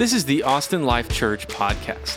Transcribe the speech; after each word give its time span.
This 0.00 0.14
is 0.14 0.24
the 0.24 0.44
Austin 0.44 0.84
Life 0.84 1.10
Church 1.10 1.46
podcast. 1.46 2.16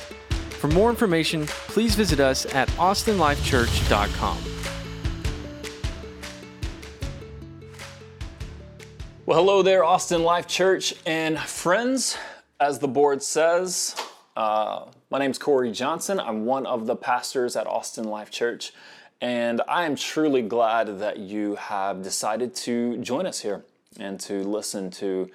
For 0.53 0.69
more 0.69 0.89
information, 0.89 1.45
please 1.47 1.95
visit 1.95 2.21
us 2.21 2.45
at 2.55 2.69
austinlifechurch.com. 2.69 4.37
Well, 9.25 9.37
hello 9.37 9.61
there, 9.63 9.83
Austin 9.83 10.23
Life 10.23 10.47
Church 10.47 10.93
and 11.05 11.37
friends. 11.37 12.17
As 12.57 12.79
the 12.79 12.87
board 12.87 13.21
says, 13.21 13.97
uh, 14.37 14.85
my 15.09 15.19
name 15.19 15.31
is 15.31 15.37
Corey 15.37 15.73
Johnson. 15.73 16.21
I'm 16.21 16.45
one 16.45 16.65
of 16.65 16.85
the 16.85 16.95
pastors 16.95 17.57
at 17.57 17.67
Austin 17.67 18.05
Life 18.05 18.31
Church, 18.31 18.71
and 19.19 19.61
I 19.67 19.83
am 19.83 19.97
truly 19.97 20.41
glad 20.41 20.99
that 20.99 21.17
you 21.19 21.55
have 21.55 22.01
decided 22.01 22.55
to 22.55 22.95
join 22.99 23.25
us 23.25 23.41
here 23.41 23.65
and 23.99 24.21
to 24.21 24.41
listen 24.45 24.89
to 24.91 25.29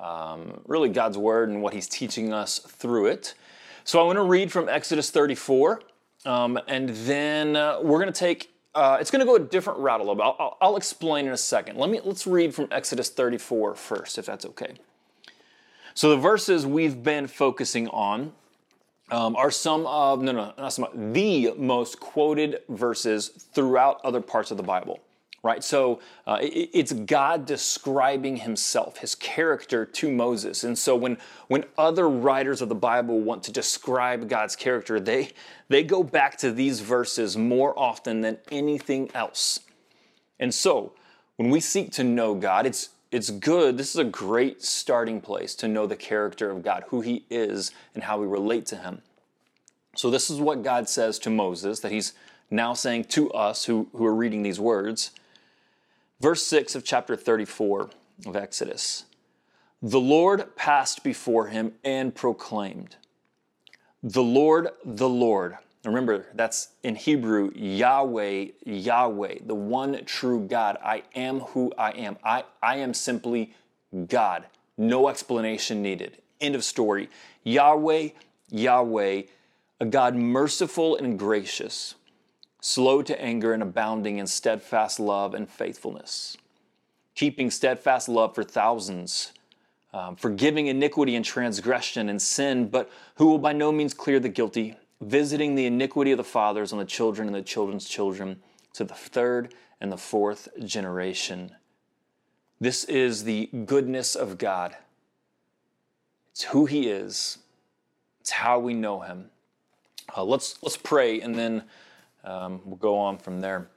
um, 0.00 0.60
really 0.66 0.88
God's 0.88 1.18
Word 1.18 1.48
and 1.48 1.62
what 1.62 1.74
He's 1.74 1.88
teaching 1.88 2.32
us 2.32 2.58
through 2.58 3.06
it. 3.06 3.34
So 3.84 4.00
I 4.00 4.02
want 4.04 4.16
to 4.16 4.22
read 4.22 4.50
from 4.52 4.68
Exodus 4.68 5.10
34, 5.10 5.82
um, 6.26 6.58
and 6.68 6.90
then 6.90 7.56
uh, 7.56 7.78
we're 7.82 8.00
going 8.00 8.12
to 8.12 8.18
take. 8.18 8.52
Uh, 8.72 8.98
it's 9.00 9.10
going 9.10 9.20
to 9.20 9.26
go 9.26 9.34
a 9.34 9.40
different 9.40 9.80
route 9.80 10.00
a 10.00 10.04
little 10.04 10.14
bit. 10.14 10.22
I'll, 10.22 10.56
I'll, 10.60 10.76
explain 10.76 11.26
in 11.26 11.32
a 11.32 11.36
second. 11.36 11.76
Let 11.76 11.90
me 11.90 12.00
let's 12.04 12.24
read 12.24 12.54
from 12.54 12.68
Exodus 12.70 13.10
34 13.10 13.74
first, 13.74 14.16
if 14.16 14.26
that's 14.26 14.46
okay. 14.46 14.74
So 15.94 16.10
the 16.10 16.16
verses 16.16 16.66
we've 16.66 17.02
been 17.02 17.26
focusing 17.26 17.88
on 17.88 18.32
um, 19.10 19.34
are 19.34 19.50
some 19.50 19.86
of 19.86 20.22
no 20.22 20.30
no 20.30 20.54
not 20.56 20.72
some 20.72 20.84
of, 20.84 21.14
the 21.14 21.52
most 21.56 21.98
quoted 21.98 22.60
verses 22.68 23.28
throughout 23.28 24.00
other 24.04 24.20
parts 24.20 24.52
of 24.52 24.56
the 24.56 24.62
Bible 24.62 25.00
right? 25.42 25.64
So 25.64 26.00
uh, 26.26 26.38
it, 26.40 26.70
it's 26.72 26.92
God 26.92 27.46
describing 27.46 28.36
himself, 28.36 28.98
his 28.98 29.14
character 29.14 29.86
to 29.86 30.10
Moses. 30.10 30.64
And 30.64 30.78
so 30.78 30.94
when, 30.94 31.18
when 31.48 31.64
other 31.78 32.08
writers 32.08 32.60
of 32.60 32.68
the 32.68 32.74
Bible 32.74 33.20
want 33.20 33.42
to 33.44 33.52
describe 33.52 34.28
God's 34.28 34.56
character, 34.56 35.00
they, 35.00 35.30
they 35.68 35.82
go 35.82 36.02
back 36.02 36.36
to 36.38 36.52
these 36.52 36.80
verses 36.80 37.36
more 37.36 37.78
often 37.78 38.20
than 38.20 38.38
anything 38.50 39.10
else. 39.14 39.60
And 40.38 40.52
so 40.52 40.92
when 41.36 41.50
we 41.50 41.60
seek 41.60 41.90
to 41.92 42.04
know 42.04 42.34
God, 42.34 42.66
it's, 42.66 42.90
it's 43.10 43.30
good. 43.30 43.78
This 43.78 43.90
is 43.90 43.96
a 43.96 44.04
great 44.04 44.62
starting 44.62 45.20
place 45.20 45.54
to 45.56 45.68
know 45.68 45.86
the 45.86 45.96
character 45.96 46.50
of 46.50 46.62
God, 46.62 46.84
who 46.88 47.00
he 47.00 47.24
is, 47.30 47.72
and 47.94 48.04
how 48.04 48.18
we 48.18 48.26
relate 48.26 48.66
to 48.66 48.76
him. 48.76 49.02
So 49.96 50.10
this 50.10 50.30
is 50.30 50.38
what 50.38 50.62
God 50.62 50.88
says 50.88 51.18
to 51.20 51.30
Moses 51.30 51.80
that 51.80 51.92
he's 51.92 52.12
now 52.50 52.74
saying 52.74 53.04
to 53.04 53.30
us 53.32 53.64
who, 53.64 53.88
who 53.92 54.04
are 54.06 54.14
reading 54.14 54.42
these 54.42 54.60
words. 54.60 55.10
Verse 56.20 56.42
6 56.42 56.74
of 56.74 56.84
chapter 56.84 57.16
34 57.16 57.88
of 58.26 58.36
Exodus 58.36 59.04
The 59.80 60.00
Lord 60.00 60.54
passed 60.54 61.02
before 61.02 61.46
him 61.46 61.72
and 61.82 62.14
proclaimed, 62.14 62.96
The 64.02 64.22
Lord, 64.22 64.68
the 64.84 65.08
Lord. 65.08 65.56
Remember, 65.82 66.26
that's 66.34 66.68
in 66.82 66.94
Hebrew, 66.94 67.50
Yahweh, 67.54 68.48
Yahweh, 68.66 69.38
the 69.46 69.54
one 69.54 70.04
true 70.04 70.40
God. 70.40 70.76
I 70.84 71.04
am 71.14 71.40
who 71.40 71.72
I 71.78 71.92
am. 71.92 72.18
I, 72.22 72.44
I 72.62 72.76
am 72.76 72.92
simply 72.92 73.54
God. 74.06 74.44
No 74.76 75.08
explanation 75.08 75.80
needed. 75.80 76.18
End 76.38 76.54
of 76.54 76.64
story. 76.64 77.08
Yahweh, 77.44 78.10
Yahweh, 78.50 79.22
a 79.80 79.86
God 79.86 80.16
merciful 80.16 80.96
and 80.96 81.18
gracious 81.18 81.94
slow 82.60 83.02
to 83.02 83.20
anger 83.20 83.52
and 83.52 83.62
abounding 83.62 84.18
in 84.18 84.26
steadfast 84.26 85.00
love 85.00 85.34
and 85.34 85.48
faithfulness, 85.48 86.36
keeping 87.14 87.50
steadfast 87.50 88.08
love 88.08 88.34
for 88.34 88.44
thousands, 88.44 89.32
um, 89.92 90.16
forgiving 90.16 90.68
iniquity 90.68 91.16
and 91.16 91.24
transgression 91.24 92.08
and 92.08 92.20
sin, 92.20 92.68
but 92.68 92.90
who 93.16 93.26
will 93.26 93.38
by 93.38 93.52
no 93.52 93.72
means 93.72 93.94
clear 93.94 94.20
the 94.20 94.28
guilty, 94.28 94.76
visiting 95.00 95.54
the 95.54 95.66
iniquity 95.66 96.12
of 96.12 96.18
the 96.18 96.24
fathers 96.24 96.72
on 96.72 96.78
the 96.78 96.84
children 96.84 97.26
and 97.26 97.34
the 97.34 97.42
children's 97.42 97.88
children 97.88 98.40
to 98.74 98.84
the 98.84 98.94
third 98.94 99.54
and 99.80 99.90
the 99.90 99.96
fourth 99.96 100.48
generation. 100.64 101.52
This 102.60 102.84
is 102.84 103.24
the 103.24 103.46
goodness 103.64 104.14
of 104.14 104.36
God. 104.36 104.76
It's 106.32 106.44
who 106.44 106.66
He 106.66 106.88
is. 106.88 107.38
It's 108.20 108.30
how 108.30 108.58
we 108.58 108.74
know 108.74 109.00
Him. 109.00 109.30
Uh, 110.14 110.24
let's 110.24 110.62
let's 110.62 110.76
pray 110.76 111.20
and 111.20 111.34
then 111.34 111.64
um, 112.24 112.60
we'll 112.64 112.76
go 112.76 112.98
on 112.98 113.18
from 113.18 113.40
there. 113.40 113.68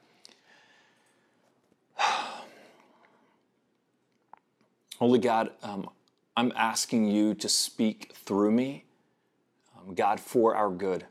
Holy 4.99 5.19
God, 5.19 5.51
um, 5.61 5.89
I'm 6.35 6.51
asking 6.55 7.07
you 7.07 7.35
to 7.35 7.47
speak 7.49 8.13
through 8.15 8.51
me, 8.51 8.85
um, 9.77 9.93
God, 9.93 10.19
for 10.19 10.55
our 10.55 10.69
good. 10.69 11.05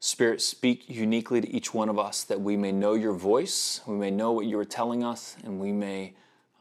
Spirit, 0.00 0.40
speak 0.40 0.88
uniquely 0.88 1.40
to 1.40 1.50
each 1.50 1.74
one 1.74 1.88
of 1.88 1.98
us 1.98 2.22
that 2.24 2.40
we 2.40 2.56
may 2.56 2.70
know 2.70 2.94
your 2.94 3.12
voice, 3.12 3.80
we 3.86 3.96
may 3.96 4.10
know 4.10 4.30
what 4.30 4.46
you 4.46 4.56
are 4.58 4.64
telling 4.64 5.02
us, 5.02 5.36
and 5.42 5.58
we 5.58 5.72
may 5.72 6.14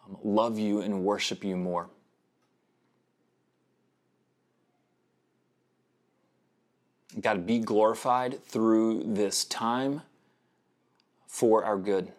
um, 0.07 0.17
love 0.23 0.57
you 0.57 0.81
and 0.81 1.03
worship 1.03 1.43
you 1.43 1.55
more. 1.55 1.89
God, 7.21 7.45
be 7.45 7.59
glorified 7.59 8.43
through 8.43 9.03
this 9.05 9.45
time 9.45 10.01
for 11.27 11.63
our 11.63 11.77
good. 11.77 12.11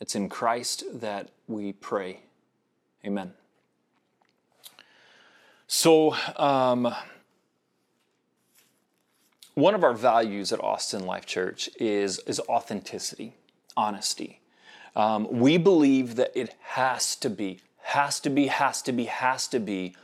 It's 0.00 0.14
in 0.14 0.28
Christ 0.28 0.84
that 1.00 1.30
we 1.46 1.72
pray. 1.72 2.20
Amen. 3.04 3.32
So, 5.66 6.16
um, 6.36 6.94
one 9.54 9.74
of 9.74 9.84
our 9.84 9.94
values 9.94 10.52
at 10.52 10.62
Austin 10.62 11.06
Life 11.06 11.26
Church 11.26 11.70
is, 11.78 12.18
is 12.20 12.40
authenticity, 12.40 13.34
honesty. 13.76 14.40
Um, 14.96 15.28
we 15.30 15.58
believe 15.58 16.16
that 16.16 16.32
it 16.34 16.54
has 16.60 17.14
to 17.16 17.30
be, 17.30 17.60
has 17.82 18.18
to 18.20 18.30
be, 18.30 18.48
has 18.48 18.82
to 18.82 18.92
be, 18.92 19.04
has 19.04 19.46
to 19.48 19.60
be 19.60 19.94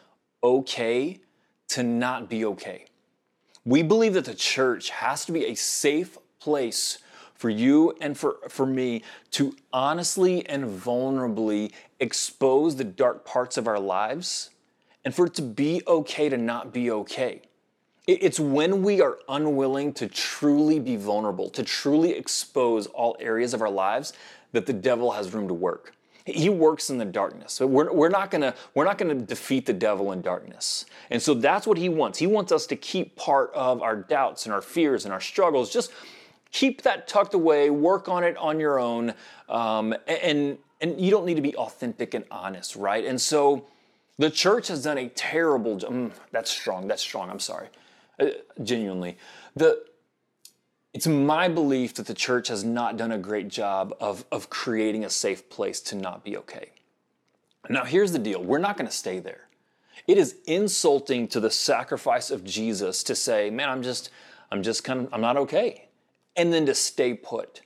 okay 0.43 1.19
to 1.69 1.83
not 1.83 2.29
be 2.29 2.45
okay. 2.45 2.87
We 3.65 3.83
believe 3.83 4.15
that 4.15 4.25
the 4.25 4.35
church 4.35 4.91
has 4.91 5.25
to 5.27 5.33
be 5.33 5.47
a 5.47 5.55
safe 5.55 6.17
place 6.39 6.99
for 7.35 7.51
you 7.51 7.95
and 8.01 8.17
for, 8.17 8.37
for 8.49 8.67
me 8.67 9.03
to 9.33 9.55
honestly 9.73 10.47
and 10.47 10.65
vulnerably 10.65 11.73
expose 11.99 12.77
the 12.77 12.85
dark 12.85 13.25
parts 13.25 13.57
of 13.57 13.67
our 13.67 13.79
lives 13.79 14.51
and 15.05 15.15
for 15.15 15.27
it 15.27 15.35
to 15.35 15.43
be 15.43 15.83
okay 15.87 16.29
to 16.29 16.37
not 16.37 16.73
be 16.73 16.91
okay. 16.91 17.43
It's 18.07 18.41
when 18.41 18.83
we 18.83 19.01
are 19.01 19.19
unwilling 19.29 19.93
to 19.95 20.09
truly 20.09 20.81
be 20.81 20.97
vulnerable, 20.97 21.49
to 21.51 21.63
truly 21.63 22.13
expose 22.13 22.87
all 22.89 23.17
areas 23.21 23.55
of 23.55 23.63
our 23.63 23.71
lives, 23.71 24.13
that 24.53 24.67
the 24.67 24.73
devil 24.73 25.13
has 25.13 25.33
room 25.33 25.47
to 25.49 25.55
work. 25.55 25.95
He 26.33 26.49
works 26.49 26.91
in 26.91 26.99
the 26.99 27.05
darkness. 27.05 27.61
We're, 27.61 27.93
we're 27.93 28.09
not 28.09 28.31
gonna 28.31 28.55
we're 28.75 28.85
not 28.85 28.99
gonna 28.99 29.15
defeat 29.15 29.67
the 29.67 29.73
devil 29.73 30.13
in 30.13 30.23
darkness. 30.23 30.87
And 31.11 31.21
so 31.21 31.35
that's 31.35 31.67
what 31.67 31.79
he 31.79 31.89
wants. 31.89 32.19
He 32.19 32.27
wants 32.27 32.53
us 32.53 32.67
to 32.67 32.77
keep 32.77 33.17
part 33.17 33.51
of 33.55 33.83
our 33.83 33.97
doubts 33.97 34.47
and 34.47 34.53
our 34.53 34.63
fears 34.63 35.05
and 35.05 35.13
our 35.13 35.21
struggles. 35.21 35.73
Just 35.73 35.93
keep 36.53 36.83
that 36.83 37.09
tucked 37.09 37.35
away. 37.35 37.71
Work 37.71 38.09
on 38.09 38.25
it 38.25 38.37
on 38.37 38.61
your 38.61 38.79
own. 38.79 39.15
Um, 39.49 39.95
and 40.07 40.59
and 40.81 41.01
you 41.01 41.11
don't 41.11 41.27
need 41.27 41.37
to 41.37 41.43
be 41.43 41.55
authentic 41.57 42.15
and 42.15 42.25
honest, 42.31 42.77
right? 42.77 43.05
And 43.05 43.21
so 43.21 43.67
the 44.19 44.31
church 44.31 44.69
has 44.69 44.85
done 44.85 44.99
a 44.99 45.09
terrible. 45.09 45.77
Mm, 45.77 46.13
that's 46.31 46.51
strong. 46.51 46.89
That's 46.89 47.03
strong. 47.03 47.31
I'm 47.31 47.41
sorry. 47.41 47.69
Uh, 48.19 48.29
genuinely, 48.63 49.17
the 49.57 49.83
it's 50.93 51.07
my 51.07 51.49
belief 51.49 51.95
that 51.95 52.07
the 52.07 52.15
church 52.15 52.49
has 52.49 52.65
not 52.65 52.97
done 52.97 53.13
a 53.13 53.19
great 53.19 53.49
job 53.49 53.95
of, 54.01 54.25
of 54.33 54.51
creating 54.51 55.05
a 55.05 55.11
safe 55.11 55.49
place 55.49 55.81
to 55.81 55.97
not 55.97 56.25
be 56.25 56.37
okay. 56.37 56.71
Now, 57.69 57.85
here's 57.85 58.13
the 58.13 58.19
deal 58.19 58.43
we're 58.43 58.59
not 58.59 58.77
going 58.77 58.89
to 58.89 58.95
stay 58.95 59.21
there. 59.21 59.49
It 60.07 60.19
is 60.19 60.37
insulting 60.47 61.29
to 61.29 61.41
the 61.41 61.51
sacrifice 61.51 62.31
of 62.31 62.43
Jesus 62.43 63.03
to 63.05 63.15
say, 63.15 63.51
man, 63.51 63.69
I'm 63.69 63.83
just, 63.83 64.11
I'm 64.51 64.63
just 64.63 64.83
kind 64.83 65.01
of, 65.01 65.15
I'm 65.15 65.21
not 65.21 65.37
okay. 65.37 65.89
And 66.37 66.53
then 66.53 66.67
to 66.67 66.75
stay 66.75 67.15
put. 67.15 67.61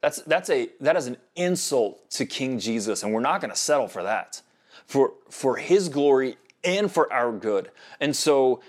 That's, 0.00 0.22
that's 0.22 0.48
a, 0.48 0.70
that 0.80 0.96
is 0.96 1.08
an 1.08 1.18
insult 1.36 2.08
to 2.12 2.24
King 2.24 2.58
Jesus, 2.58 3.02
and 3.02 3.12
we're 3.12 3.20
not 3.20 3.40
going 3.40 3.50
to 3.50 3.56
settle 3.56 3.88
for 3.88 4.02
that. 4.02 4.40
For, 4.86 5.12
for 5.28 5.56
his 5.56 5.88
glory 5.88 6.36
and 6.64 6.90
for 6.90 7.12
our 7.12 7.32
good. 7.32 7.70
And 8.00 8.16
so, 8.16 8.62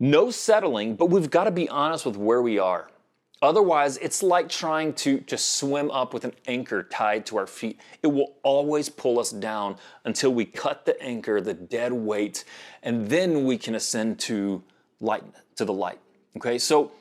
no 0.00 0.30
settling, 0.30 0.96
but 0.96 1.06
we've 1.06 1.30
got 1.30 1.44
to 1.44 1.50
be 1.50 1.68
honest 1.68 2.06
with 2.06 2.16
where 2.16 2.42
we 2.42 2.58
are. 2.58 2.88
Otherwise, 3.42 3.96
it's 3.96 4.22
like 4.22 4.48
trying 4.48 4.92
to, 4.92 5.18
to 5.22 5.36
swim 5.36 5.90
up 5.90 6.14
with 6.14 6.24
an 6.24 6.32
anchor 6.46 6.84
tied 6.84 7.26
to 7.26 7.36
our 7.36 7.46
feet. 7.46 7.80
It 8.00 8.06
will 8.06 8.36
always 8.44 8.88
pull 8.88 9.18
us 9.18 9.30
down 9.30 9.76
until 10.04 10.32
we 10.32 10.44
cut 10.44 10.86
the 10.86 11.00
anchor, 11.02 11.40
the 11.40 11.52
dead 11.52 11.92
weight, 11.92 12.44
and 12.84 13.08
then 13.08 13.44
we 13.44 13.58
can 13.58 13.74
ascend 13.74 14.20
to 14.20 14.62
light, 15.00 15.24
to 15.56 15.64
the 15.64 15.72
light. 15.72 15.98
Okay, 16.36 16.56
so 16.56 16.92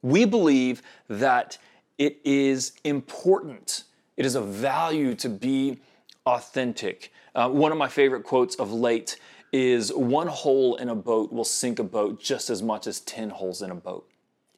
we 0.00 0.24
believe 0.24 0.80
that 1.08 1.58
it 1.98 2.18
is 2.24 2.72
important, 2.84 3.84
it 4.16 4.24
is 4.24 4.34
a 4.34 4.40
value 4.40 5.14
to 5.16 5.28
be 5.28 5.80
authentic. 6.24 7.12
Uh, 7.34 7.50
one 7.50 7.72
of 7.72 7.78
my 7.78 7.88
favorite 7.88 8.24
quotes 8.24 8.54
of 8.56 8.72
late 8.72 9.18
is 9.52 9.92
one 9.92 10.28
hole 10.28 10.76
in 10.76 10.88
a 10.88 10.94
boat 10.94 11.30
will 11.30 11.44
sink 11.44 11.78
a 11.78 11.84
boat 11.84 12.22
just 12.22 12.48
as 12.48 12.62
much 12.62 12.86
as 12.86 13.00
10 13.00 13.30
holes 13.30 13.60
in 13.60 13.70
a 13.70 13.74
boat. 13.74 14.08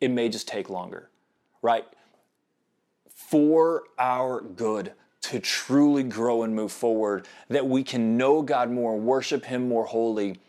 It 0.00 0.10
may 0.10 0.28
just 0.28 0.46
take 0.46 0.70
longer, 0.70 1.10
right? 1.62 1.86
For 3.08 3.84
our 3.98 4.40
good 4.40 4.92
to 5.22 5.38
truly 5.38 6.02
grow 6.02 6.42
and 6.42 6.54
move 6.54 6.72
forward, 6.72 7.28
that 7.48 7.66
we 7.66 7.84
can 7.84 8.16
know 8.16 8.42
God 8.42 8.70
more, 8.70 8.98
worship 8.98 9.44
Him 9.44 9.68
more 9.68 9.86
wholly, 9.86 10.40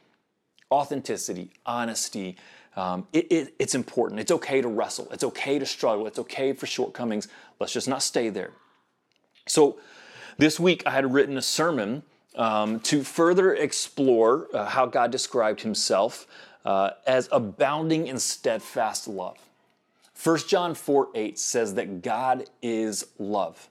authenticity, 0.72 1.52
honesty. 1.66 2.38
Um, 2.76 3.08
it, 3.14 3.32
it, 3.32 3.54
it's 3.60 3.76
important. 3.76 4.20
It's 4.20 4.32
okay 4.32 4.62
to 4.62 4.68
wrestle. 4.68 5.08
It's 5.12 5.24
okay 5.24 5.60
to 5.60 5.66
struggle. 5.66 6.08
It's 6.08 6.18
okay 6.20 6.54
for 6.54 6.66
shortcomings. 6.66 7.28
Let's 7.60 7.72
just 7.72 7.88
not 7.88 8.02
stay 8.02 8.30
there. 8.30 8.52
So, 9.48 9.78
this 10.38 10.60
week 10.60 10.82
I 10.88 10.92
had 10.92 11.14
written 11.14 11.38
a 11.38 11.42
sermon 11.44 12.02
um, 12.36 12.80
to 12.82 13.04
further 13.04 13.54
explore 13.54 14.48
uh, 14.54 14.66
how 14.66 14.88
God 14.88 15.12
described 15.12 15.62
himself 15.62 16.26
uh, 16.66 16.92
as 17.06 17.30
abounding 17.32 18.08
in 18.08 18.18
steadfast 18.18 19.08
love. 19.08 19.38
1 20.24 20.38
John 20.48 20.74
4 20.74 21.10
8 21.14 21.38
says 21.38 21.74
that 21.76 22.02
God 22.02 22.46
is 22.62 23.06
love. 23.20 23.70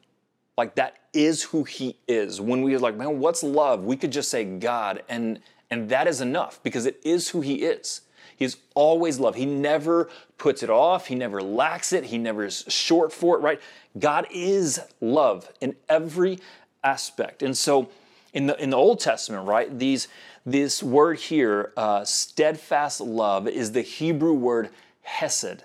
Like 0.58 0.75
that 0.75 0.96
is 1.14 1.44
who 1.44 1.64
he 1.64 1.96
is. 2.06 2.40
When 2.40 2.62
we 2.62 2.75
are 2.75 2.78
like, 2.78 2.96
man, 2.96 3.20
what's 3.20 3.43
love? 3.43 3.84
We 3.84 3.96
could 3.96 4.12
just 4.12 4.31
say 4.31 4.44
God, 4.44 5.02
and, 5.08 5.40
and 5.70 5.88
that 5.88 6.06
is 6.06 6.20
enough 6.20 6.62
because 6.62 6.84
it 6.84 7.00
is 7.04 7.31
who 7.31 7.40
he 7.40 7.62
is. 7.62 8.02
He 8.37 8.44
is 8.44 8.58
always 8.75 9.19
love. 9.19 9.34
He 9.34 9.46
never 9.46 10.10
puts 10.37 10.62
it 10.62 10.69
off. 10.69 11.06
He 11.06 11.14
never 11.14 11.40
lacks 11.40 11.93
it. 11.93 12.04
He 12.04 12.19
never 12.19 12.44
is 12.44 12.64
short 12.69 13.12
for 13.12 13.37
it, 13.37 13.40
right? 13.40 13.60
God 13.98 14.26
is 14.31 14.81
love 15.00 15.50
in 15.60 15.76
every 15.88 16.38
aspect. 16.84 17.43
And 17.43 17.56
so 17.56 17.88
in 18.34 18.46
the 18.46 18.62
in 18.62 18.70
the 18.70 18.76
Old 18.76 19.00
Testament, 19.00 19.46
right? 19.46 19.78
These 19.78 20.08
this 20.44 20.82
word 20.82 21.19
here, 21.19 21.72
uh, 21.76 22.05
steadfast 22.05 23.00
love, 23.00 23.46
is 23.46 23.72
the 23.72 23.82
Hebrew 23.82 24.34
word 24.34 24.70
hesed. 25.02 25.62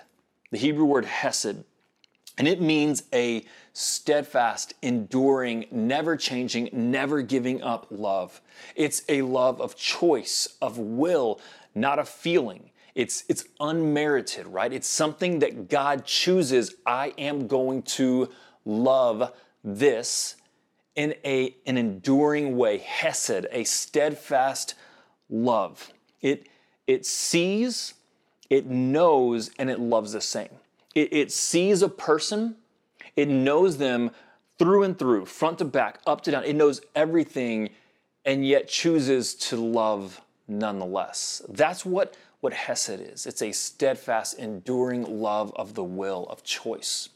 The 0.52 0.58
Hebrew 0.58 0.86
word 0.86 1.06
hesed, 1.06 1.64
and 2.38 2.48
it 2.48 2.62
means 2.62 3.04
a 3.14 3.46
steadfast, 3.74 4.74
enduring, 4.82 5.66
never 5.72 6.16
changing, 6.16 6.70
never 6.72 7.22
giving 7.22 7.62
up 7.62 7.88
love. 7.90 8.42
It's 8.76 9.04
a 9.10 9.24
love 9.24 9.60
of 9.60 9.76
choice, 9.76 10.56
of 10.62 10.78
will, 10.78 11.42
not 11.76 12.00
a 12.00 12.06
feeling. 12.06 12.72
It's, 12.96 13.24
it's 13.28 13.46
unmerited, 13.60 14.48
right? 14.48 14.72
It's 14.72 14.88
something 14.88 15.40
that 15.40 15.70
God 15.70 16.06
chooses. 16.06 16.76
I 16.86 17.14
am 17.18 17.48
going 17.48 17.84
to 17.84 18.30
love 18.66 19.34
this 19.64 20.36
in 20.96 21.14
a, 21.24 21.56
an 21.66 21.78
enduring 21.78 22.58
way, 22.58 22.80
hesed, 22.80 23.46
a 23.52 23.64
steadfast 23.64 24.74
love. 25.30 25.92
It, 26.22 26.48
it 26.88 27.06
sees, 27.06 27.94
it 28.50 28.66
knows, 28.68 29.52
and 29.60 29.70
it 29.70 29.80
loves 29.80 30.14
the 30.14 30.22
same. 30.22 30.50
It, 30.96 31.14
it 31.14 31.32
sees 31.32 31.82
a 31.82 31.90
person, 31.90 32.56
it 33.16 33.28
knows 33.28 33.78
them 33.78 34.12
through 34.58 34.84
and 34.84 34.98
through, 34.98 35.26
front 35.26 35.60
to 35.60 35.66
back, 35.66 36.00
up 36.08 36.22
to 36.22 36.32
down. 36.32 36.44
It 36.44 36.56
knows 36.56 36.82
everything, 36.96 37.70
and 38.26 38.46
yet 38.46 38.68
chooses 38.68 39.36
to 39.36 39.56
love 39.56 40.22
nonetheless. 40.48 41.42
That's 41.50 41.86
what, 41.86 42.16
what 42.40 42.54
Hesed 42.54 43.00
is. 43.00 43.26
It's 43.26 43.42
a 43.42 43.52
steadfast, 43.52 44.40
enduring 44.40 45.22
love 45.22 45.52
of 45.56 45.74
the 45.76 45.84
will, 45.84 46.26
of 46.30 46.44
choice. 46.44 47.10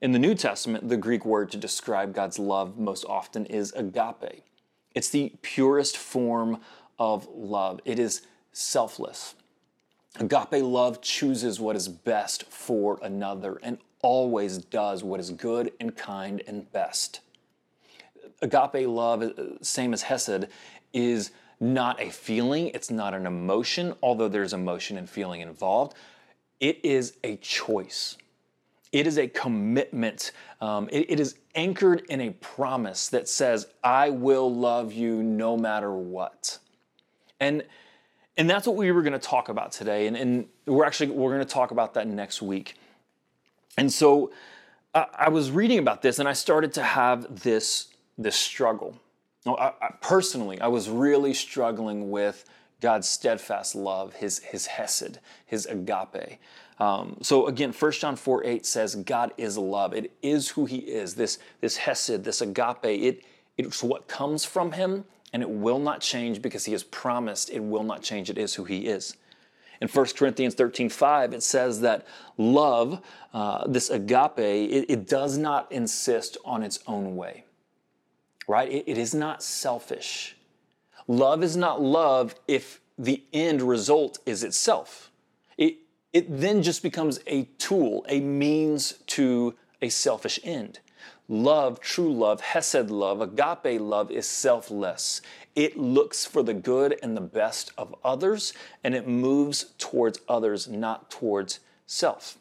In 0.00 0.12
the 0.12 0.18
New 0.18 0.34
Testament, 0.34 0.88
the 0.88 0.96
Greek 0.96 1.24
word 1.24 1.50
to 1.52 1.56
describe 1.56 2.14
God's 2.14 2.38
love 2.38 2.76
most 2.76 3.04
often 3.08 3.46
is 3.46 3.72
agape. 3.72 4.42
It's 4.94 5.08
the 5.08 5.32
purest 5.42 5.96
form 5.96 6.60
of 6.98 7.28
love, 7.32 7.80
it 7.84 7.98
is 7.98 8.22
selfless. 8.52 9.34
Agape 10.18 10.62
love 10.62 11.00
chooses 11.00 11.58
what 11.58 11.74
is 11.74 11.88
best 11.88 12.44
for 12.44 12.98
another 13.02 13.58
and 13.62 13.78
always 14.02 14.58
does 14.58 15.02
what 15.02 15.20
is 15.20 15.30
good 15.30 15.72
and 15.80 15.96
kind 15.96 16.42
and 16.46 16.70
best. 16.72 17.20
Agape 18.42 18.86
love, 18.88 19.32
same 19.62 19.92
as 19.92 20.02
Hesed, 20.02 20.46
is 20.92 21.30
not 21.60 22.00
a 22.00 22.10
feeling, 22.10 22.68
it's 22.68 22.90
not 22.90 23.14
an 23.14 23.24
emotion, 23.24 23.94
although 24.02 24.28
there's 24.28 24.52
emotion 24.52 24.98
and 24.98 25.08
feeling 25.08 25.40
involved. 25.40 25.94
It 26.58 26.84
is 26.84 27.16
a 27.24 27.36
choice. 27.36 28.16
It 28.90 29.06
is 29.06 29.16
a 29.16 29.28
commitment. 29.28 30.32
Um, 30.60 30.88
it, 30.92 31.10
it 31.10 31.20
is 31.20 31.36
anchored 31.54 32.02
in 32.10 32.20
a 32.20 32.30
promise 32.30 33.08
that 33.08 33.28
says, 33.28 33.66
I 33.82 34.10
will 34.10 34.52
love 34.52 34.92
you 34.92 35.22
no 35.22 35.56
matter 35.56 35.92
what. 35.92 36.58
And 37.40 37.64
and 38.36 38.48
that's 38.48 38.66
what 38.66 38.76
we 38.76 38.90
were 38.92 39.02
going 39.02 39.12
to 39.12 39.18
talk 39.18 39.48
about 39.48 39.72
today. 39.72 40.06
And, 40.06 40.16
and 40.16 40.46
we're 40.66 40.84
actually 40.84 41.10
we're 41.10 41.34
going 41.34 41.46
to 41.46 41.52
talk 41.52 41.70
about 41.70 41.94
that 41.94 42.06
next 42.06 42.42
week. 42.42 42.74
And 43.76 43.92
so 43.92 44.32
I, 44.94 45.06
I 45.12 45.28
was 45.28 45.50
reading 45.50 45.78
about 45.78 46.02
this 46.02 46.18
and 46.18 46.28
I 46.28 46.32
started 46.32 46.72
to 46.74 46.82
have 46.82 47.42
this 47.42 47.88
this 48.18 48.36
struggle. 48.36 48.96
I, 49.46 49.72
I, 49.80 49.94
personally, 50.00 50.60
I 50.60 50.68
was 50.68 50.88
really 50.88 51.34
struggling 51.34 52.10
with 52.10 52.44
God's 52.80 53.08
steadfast 53.08 53.74
love, 53.74 54.14
his, 54.14 54.40
his 54.40 54.66
hesed, 54.66 55.18
his 55.46 55.66
agape. 55.66 56.38
Um, 56.78 57.16
so 57.22 57.46
again, 57.46 57.72
1 57.72 57.92
John 57.92 58.16
4 58.16 58.44
8 58.44 58.66
says, 58.66 58.94
God 58.96 59.32
is 59.36 59.56
love. 59.56 59.94
It 59.94 60.12
is 60.22 60.50
who 60.50 60.66
he 60.66 60.78
is. 60.78 61.14
This, 61.14 61.38
this 61.60 61.76
hesed, 61.76 62.24
this 62.24 62.40
agape, 62.40 62.84
it, 62.84 63.24
it's 63.56 63.82
what 63.82 64.08
comes 64.08 64.44
from 64.44 64.72
him, 64.72 65.04
and 65.32 65.42
it 65.42 65.50
will 65.50 65.78
not 65.78 66.00
change 66.00 66.42
because 66.42 66.64
he 66.64 66.72
has 66.72 66.82
promised 66.82 67.50
it 67.50 67.60
will 67.60 67.84
not 67.84 68.02
change. 68.02 68.28
It 68.28 68.38
is 68.38 68.54
who 68.54 68.64
he 68.64 68.86
is. 68.86 69.16
In 69.80 69.88
1 69.88 70.06
Corinthians 70.16 70.54
13 70.54 70.88
5, 70.88 71.32
it 71.32 71.42
says 71.42 71.80
that 71.80 72.06
love, 72.38 73.00
uh, 73.34 73.66
this 73.66 73.90
agape, 73.90 74.38
it, 74.38 74.86
it, 74.88 75.08
does 75.08 75.36
not 75.36 75.70
insist 75.72 76.36
on 76.44 76.62
its 76.62 76.78
own 76.86 77.16
way, 77.16 77.44
right? 78.46 78.70
it, 78.70 78.84
it 78.86 78.96
is 78.96 79.12
not 79.12 79.42
selfish. 79.42 80.36
Love 81.08 81.42
is 81.42 81.56
not 81.56 81.82
love 81.82 82.36
if 82.46 82.80
the 82.96 83.24
end 83.32 83.60
result 83.60 84.18
is 84.24 84.44
itself. 84.44 85.10
It, 85.58 85.78
it 86.12 86.26
then 86.28 86.62
just 86.62 86.82
becomes 86.82 87.18
a 87.26 87.44
tool, 87.58 88.06
a 88.08 88.20
means 88.20 88.94
to 89.08 89.56
a 89.80 89.88
selfish 89.88 90.38
end. 90.44 90.78
Love, 91.32 91.80
true 91.80 92.12
love, 92.12 92.42
Hesed 92.42 92.90
love, 92.90 93.22
agape 93.22 93.80
love 93.80 94.10
is 94.10 94.26
selfless. 94.26 95.22
It 95.56 95.78
looks 95.78 96.26
for 96.26 96.42
the 96.42 96.52
good 96.52 96.98
and 97.02 97.16
the 97.16 97.22
best 97.22 97.72
of 97.78 97.94
others, 98.04 98.52
and 98.84 98.94
it 98.94 99.08
moves 99.08 99.72
towards 99.78 100.20
others, 100.28 100.68
not 100.68 101.10
towards 101.10 101.60
self. 101.86 102.36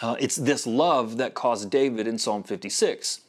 Uh, 0.00 0.14
it's 0.20 0.36
this 0.36 0.68
love 0.68 1.16
that 1.16 1.34
caused 1.34 1.68
David 1.68 2.06
in 2.06 2.16
Psalm 2.16 2.44
56 2.44 3.22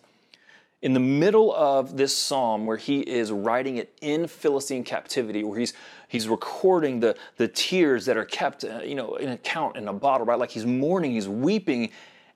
in 0.84 0.94
the 0.94 1.00
middle 1.00 1.52
of 1.56 1.98
this 1.98 2.16
psalm 2.16 2.68
where 2.68 2.78
he 2.78 3.00
is 3.00 3.32
writing 3.32 3.78
it 3.78 3.92
in 4.00 4.28
Philistine 4.28 4.84
captivity, 4.84 5.44
where 5.44 5.58
he's 5.58 5.74
he's 6.08 6.28
recording 6.28 7.00
the, 7.00 7.16
the 7.38 7.48
tears 7.48 8.06
that 8.06 8.16
are 8.16 8.26
kept, 8.26 8.64
uh, 8.64 8.82
you 8.84 8.94
know, 8.94 9.16
in 9.16 9.30
a 9.30 9.38
count 9.40 9.76
in 9.76 9.88
a 9.88 9.94
bottle, 9.94 10.28
right? 10.28 10.38
Like 10.38 10.52
he's 10.52 10.68
mourning, 10.68 11.14
he's 11.14 11.28
weeping, 11.28 11.90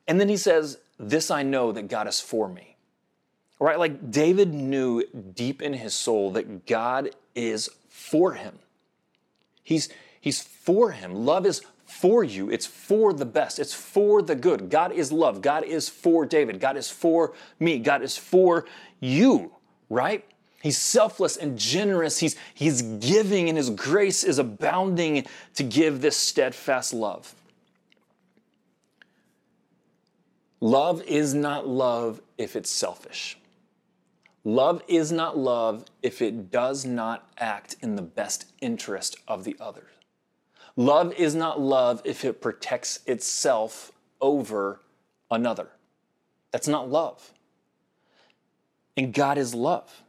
and 0.07 0.19
then 0.19 0.27
he 0.27 0.37
says, 0.37 0.79
"This 0.97 1.31
I 1.31 1.43
know 1.43 1.71
that 1.71 1.87
God 1.87 2.07
is 2.07 2.19
for 2.19 2.47
me." 2.47 2.75
Right? 3.59 3.79
Like 3.79 4.11
David 4.11 4.53
knew 4.53 5.03
deep 5.33 5.61
in 5.61 5.73
his 5.73 5.93
soul 5.93 6.31
that 6.31 6.65
God 6.65 7.11
is 7.33 7.69
for 7.89 8.33
him. 8.33 8.59
He's 9.63 9.89
he's 10.19 10.41
for 10.41 10.91
him. 10.91 11.25
Love 11.25 11.45
is 11.45 11.61
for 11.85 12.23
you. 12.23 12.49
It's 12.49 12.65
for 12.65 13.13
the 13.13 13.25
best. 13.25 13.59
It's 13.59 13.73
for 13.73 14.21
the 14.21 14.35
good. 14.35 14.69
God 14.69 14.91
is 14.91 15.11
love. 15.11 15.41
God 15.41 15.63
is 15.63 15.87
for 15.87 16.25
David. 16.25 16.59
God 16.59 16.77
is 16.77 16.89
for 16.89 17.33
me. 17.59 17.79
God 17.79 18.01
is 18.01 18.17
for 18.17 18.65
you, 18.99 19.51
right? 19.89 20.25
He's 20.61 20.79
selfless 20.79 21.37
and 21.37 21.59
generous. 21.59 22.17
He's, 22.17 22.35
he's 22.55 22.81
giving, 22.81 23.49
and 23.49 23.57
His 23.57 23.69
grace 23.69 24.23
is 24.23 24.39
abounding 24.39 25.25
to 25.53 25.63
give 25.63 26.01
this 26.01 26.17
steadfast 26.17 26.91
love. 26.91 27.35
Love 30.65 31.03
is 31.03 31.35
not 31.35 31.67
love 31.67 32.19
if 32.39 32.55
it's 32.55 32.71
selfish. 32.71 33.37
Love 34.43 34.81
is 34.87 35.11
not 35.11 35.37
love 35.37 35.85
if 36.01 36.23
it 36.23 36.49
does 36.49 36.83
not 36.83 37.29
act 37.37 37.75
in 37.83 37.95
the 37.95 38.01
best 38.01 38.51
interest 38.61 39.15
of 39.27 39.43
the 39.43 39.55
other. 39.59 39.85
Love 40.75 41.13
is 41.13 41.35
not 41.35 41.61
love 41.61 42.01
if 42.03 42.25
it 42.25 42.41
protects 42.41 43.01
itself 43.05 43.91
over 44.19 44.81
another. 45.29 45.67
That's 46.49 46.67
not 46.67 46.89
love. 46.89 47.31
And 48.97 49.13
God 49.13 49.37
is 49.37 49.53
love. 49.53 50.01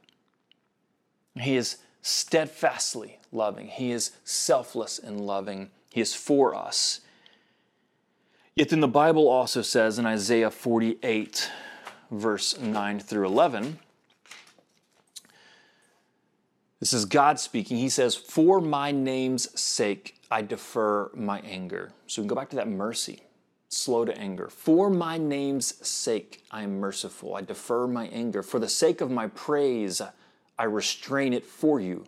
He 1.39 1.57
is 1.57 1.77
steadfastly 2.01 3.19
loving, 3.31 3.67
He 3.67 3.93
is 3.93 4.13
selfless 4.25 4.99
in 4.99 5.19
loving, 5.19 5.69
He 5.93 6.01
is 6.01 6.15
for 6.15 6.55
us. 6.55 7.03
Yet 8.57 8.71
then 8.71 8.81
the 8.81 8.89
Bible 8.89 9.29
also 9.29 9.61
says 9.61 9.99
in 9.99 10.07
Isaiah 10.07 10.51
48, 10.51 11.51
verse 12.11 12.59
9 12.59 13.01
through 13.01 13.27
11, 13.27 13.79
This 16.81 16.95
is 16.95 17.05
God 17.05 17.39
speaking. 17.39 17.77
He 17.77 17.91
says, 17.91 18.15
For 18.15 18.63
my 18.63 18.93
name's 18.93 19.61
sake, 19.61 20.19
I 20.31 20.41
defer 20.41 21.11
my 21.15 21.41
anger. 21.41 21.93
So 22.07 22.23
we 22.23 22.25
can 22.25 22.29
go 22.29 22.35
back 22.35 22.49
to 22.51 22.57
that 22.57 22.69
mercy, 22.69 23.25
slow 23.69 24.07
to 24.07 24.17
anger. 24.17 24.49
For 24.49 24.89
my 24.89 25.19
name's 25.19 25.87
sake, 25.87 26.43
I 26.51 26.63
am 26.63 26.81
merciful. 26.81 27.35
I 27.35 27.43
defer 27.43 27.87
my 27.87 28.07
anger. 28.07 28.43
For 28.43 28.59
the 28.59 28.71
sake 28.71 29.03
of 29.03 29.11
my 29.11 29.27
praise, 29.29 30.01
I 30.59 30.65
restrain 30.65 31.35
it 31.35 31.45
for 31.45 31.79
you, 31.79 32.07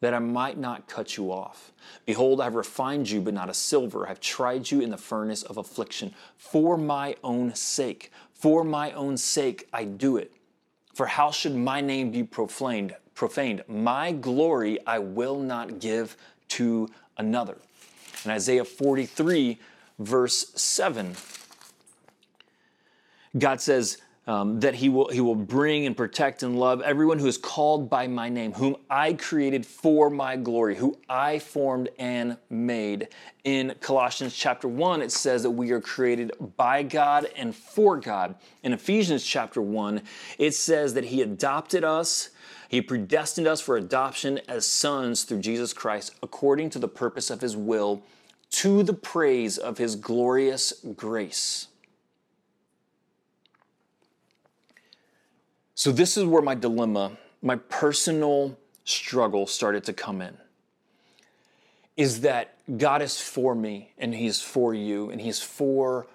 that 0.00 0.14
I 0.14 0.18
might 0.18 0.58
not 0.58 0.88
cut 0.88 1.16
you 1.16 1.30
off. 1.30 1.72
Behold, 2.06 2.40
I 2.40 2.44
have 2.44 2.54
refined 2.54 3.10
you, 3.10 3.20
but 3.20 3.34
not 3.34 3.50
as 3.50 3.58
silver. 3.58 4.06
I 4.06 4.08
have 4.08 4.20
tried 4.20 4.70
you 4.70 4.80
in 4.80 4.90
the 4.90 4.96
furnace 4.96 5.42
of 5.42 5.58
affliction. 5.58 6.14
For 6.36 6.76
my 6.76 7.16
own 7.22 7.54
sake, 7.54 8.10
for 8.32 8.64
my 8.64 8.92
own 8.92 9.16
sake, 9.16 9.68
I 9.72 9.84
do 9.84 10.16
it. 10.16 10.32
For 10.94 11.06
how 11.06 11.30
should 11.30 11.54
my 11.54 11.80
name 11.80 12.10
be 12.10 12.22
profaned? 12.22 12.96
Profaned. 13.14 13.62
My 13.68 14.12
glory 14.12 14.78
I 14.86 14.98
will 14.98 15.38
not 15.38 15.78
give 15.78 16.16
to 16.48 16.88
another. 17.18 17.58
In 18.24 18.30
Isaiah 18.30 18.64
43, 18.64 19.58
verse 19.98 20.52
7, 20.54 21.14
God 23.38 23.60
says, 23.60 23.98
um, 24.30 24.60
that 24.60 24.76
he 24.76 24.88
will, 24.88 25.08
he 25.08 25.20
will 25.20 25.34
bring 25.34 25.86
and 25.86 25.96
protect 25.96 26.44
and 26.44 26.56
love 26.56 26.80
everyone 26.82 27.18
who 27.18 27.26
is 27.26 27.36
called 27.36 27.90
by 27.90 28.06
my 28.06 28.28
name, 28.28 28.52
whom 28.52 28.76
I 28.88 29.14
created 29.14 29.66
for 29.66 30.08
my 30.08 30.36
glory, 30.36 30.76
who 30.76 30.96
I 31.08 31.40
formed 31.40 31.88
and 31.98 32.36
made. 32.48 33.08
In 33.42 33.74
Colossians 33.80 34.36
chapter 34.36 34.68
1, 34.68 35.02
it 35.02 35.10
says 35.10 35.42
that 35.42 35.50
we 35.50 35.72
are 35.72 35.80
created 35.80 36.30
by 36.56 36.84
God 36.84 37.26
and 37.34 37.56
for 37.56 37.96
God. 37.96 38.36
In 38.62 38.72
Ephesians 38.72 39.24
chapter 39.24 39.60
1, 39.60 40.00
it 40.38 40.54
says 40.54 40.94
that 40.94 41.06
he 41.06 41.22
adopted 41.22 41.82
us. 41.82 42.30
He 42.68 42.80
predestined 42.80 43.48
us 43.48 43.60
for 43.60 43.76
adoption 43.76 44.38
as 44.46 44.64
sons 44.64 45.24
through 45.24 45.40
Jesus 45.40 45.72
Christ, 45.72 46.14
according 46.22 46.70
to 46.70 46.78
the 46.78 46.86
purpose 46.86 47.30
of 47.30 47.40
his 47.40 47.56
will, 47.56 48.04
to 48.50 48.84
the 48.84 48.92
praise 48.94 49.58
of 49.58 49.78
his 49.78 49.96
glorious 49.96 50.72
grace. 50.94 51.66
So, 55.80 55.92
this 55.92 56.18
is 56.18 56.26
where 56.26 56.42
my 56.42 56.54
dilemma, 56.54 57.12
my 57.40 57.56
personal 57.56 58.58
struggle 58.84 59.46
started 59.46 59.82
to 59.84 59.94
come 59.94 60.20
in. 60.20 60.36
Is 61.96 62.20
that 62.20 62.58
God 62.76 63.00
is 63.00 63.18
for 63.18 63.54
me 63.54 63.92
and 63.96 64.14
He's 64.14 64.42
for 64.42 64.74
you 64.74 65.08
and 65.08 65.22
He's 65.22 65.40
for 65.40 66.06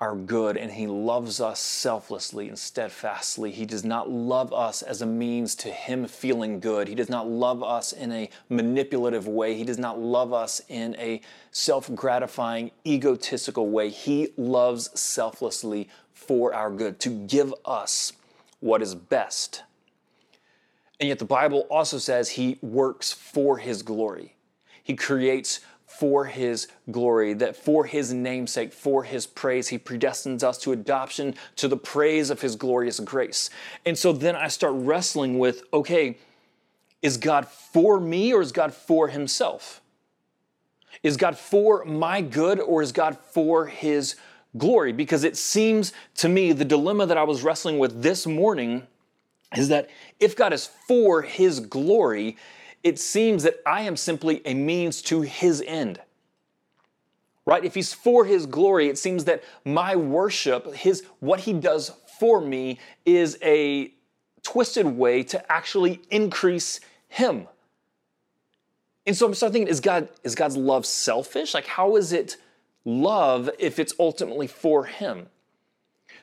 our 0.00 0.16
good 0.16 0.56
and 0.56 0.72
He 0.72 0.88
loves 0.88 1.40
us 1.40 1.60
selflessly 1.60 2.48
and 2.48 2.58
steadfastly. 2.58 3.52
He 3.52 3.64
does 3.64 3.84
not 3.84 4.10
love 4.10 4.52
us 4.52 4.82
as 4.82 5.02
a 5.02 5.06
means 5.06 5.54
to 5.54 5.68
Him 5.68 6.08
feeling 6.08 6.58
good. 6.58 6.88
He 6.88 6.96
does 6.96 7.08
not 7.08 7.28
love 7.28 7.62
us 7.62 7.92
in 7.92 8.10
a 8.10 8.28
manipulative 8.48 9.28
way. 9.28 9.54
He 9.54 9.62
does 9.62 9.78
not 9.78 10.00
love 10.00 10.32
us 10.32 10.60
in 10.68 10.96
a 10.96 11.20
self 11.52 11.94
gratifying, 11.94 12.72
egotistical 12.84 13.70
way. 13.70 13.88
He 13.88 14.32
loves 14.36 14.90
selflessly 14.98 15.88
for 16.12 16.52
our 16.52 16.72
good, 16.72 16.98
to 16.98 17.10
give 17.10 17.54
us 17.64 18.14
what 18.62 18.80
is 18.80 18.94
best. 18.94 19.64
And 21.00 21.08
yet 21.08 21.18
the 21.18 21.24
Bible 21.24 21.66
also 21.68 21.98
says 21.98 22.30
he 22.30 22.58
works 22.62 23.12
for 23.12 23.58
his 23.58 23.82
glory. 23.82 24.36
He 24.82 24.94
creates 24.94 25.60
for 25.86 26.24
his 26.24 26.68
glory, 26.90 27.34
that 27.34 27.56
for 27.56 27.84
his 27.84 28.12
namesake, 28.12 28.72
for 28.72 29.04
his 29.04 29.26
praise, 29.26 29.68
he 29.68 29.78
predestines 29.78 30.42
us 30.42 30.58
to 30.58 30.72
adoption 30.72 31.34
to 31.56 31.68
the 31.68 31.76
praise 31.76 32.30
of 32.30 32.40
his 32.40 32.56
glorious 32.56 32.98
grace. 33.00 33.50
And 33.84 33.98
so 33.98 34.12
then 34.12 34.34
I 34.34 34.48
start 34.48 34.74
wrestling 34.74 35.38
with 35.38 35.64
okay, 35.72 36.18
is 37.02 37.16
God 37.16 37.48
for 37.48 38.00
me 38.00 38.32
or 38.32 38.40
is 38.40 38.52
God 38.52 38.72
for 38.72 39.08
himself? 39.08 39.80
Is 41.02 41.16
God 41.16 41.36
for 41.36 41.84
my 41.84 42.20
good 42.20 42.60
or 42.60 42.80
is 42.80 42.92
God 42.92 43.18
for 43.18 43.66
his 43.66 44.14
glory 44.56 44.92
because 44.92 45.24
it 45.24 45.36
seems 45.36 45.92
to 46.16 46.28
me 46.28 46.52
the 46.52 46.64
dilemma 46.64 47.06
that 47.06 47.16
I 47.16 47.22
was 47.22 47.42
wrestling 47.42 47.78
with 47.78 48.02
this 48.02 48.26
morning 48.26 48.86
is 49.56 49.68
that 49.68 49.90
if 50.20 50.36
God 50.36 50.52
is 50.52 50.66
for 50.88 51.22
his 51.22 51.60
glory, 51.60 52.36
it 52.82 52.98
seems 52.98 53.42
that 53.42 53.56
I 53.66 53.82
am 53.82 53.96
simply 53.96 54.42
a 54.44 54.54
means 54.54 55.02
to 55.02 55.22
his 55.22 55.62
end. 55.66 56.00
Right? 57.44 57.64
If 57.64 57.74
he's 57.74 57.92
for 57.92 58.24
his 58.24 58.46
glory, 58.46 58.88
it 58.88 58.98
seems 58.98 59.24
that 59.24 59.42
my 59.64 59.96
worship, 59.96 60.74
his 60.74 61.04
what 61.18 61.40
he 61.40 61.52
does 61.52 61.92
for 62.20 62.40
me 62.40 62.78
is 63.04 63.36
a 63.42 63.92
twisted 64.42 64.86
way 64.86 65.22
to 65.24 65.52
actually 65.52 66.00
increase 66.10 66.80
him. 67.08 67.48
And 69.06 69.16
so 69.16 69.26
I'm 69.26 69.34
starting 69.34 69.52
thinking, 69.52 69.72
is 69.72 69.80
God 69.80 70.08
is 70.22 70.34
God's 70.34 70.56
love 70.56 70.86
selfish? 70.86 71.54
Like 71.54 71.66
how 71.66 71.96
is 71.96 72.12
it 72.12 72.36
love 72.84 73.50
if 73.58 73.78
it's 73.78 73.94
ultimately 73.98 74.46
for 74.46 74.84
Him. 74.84 75.28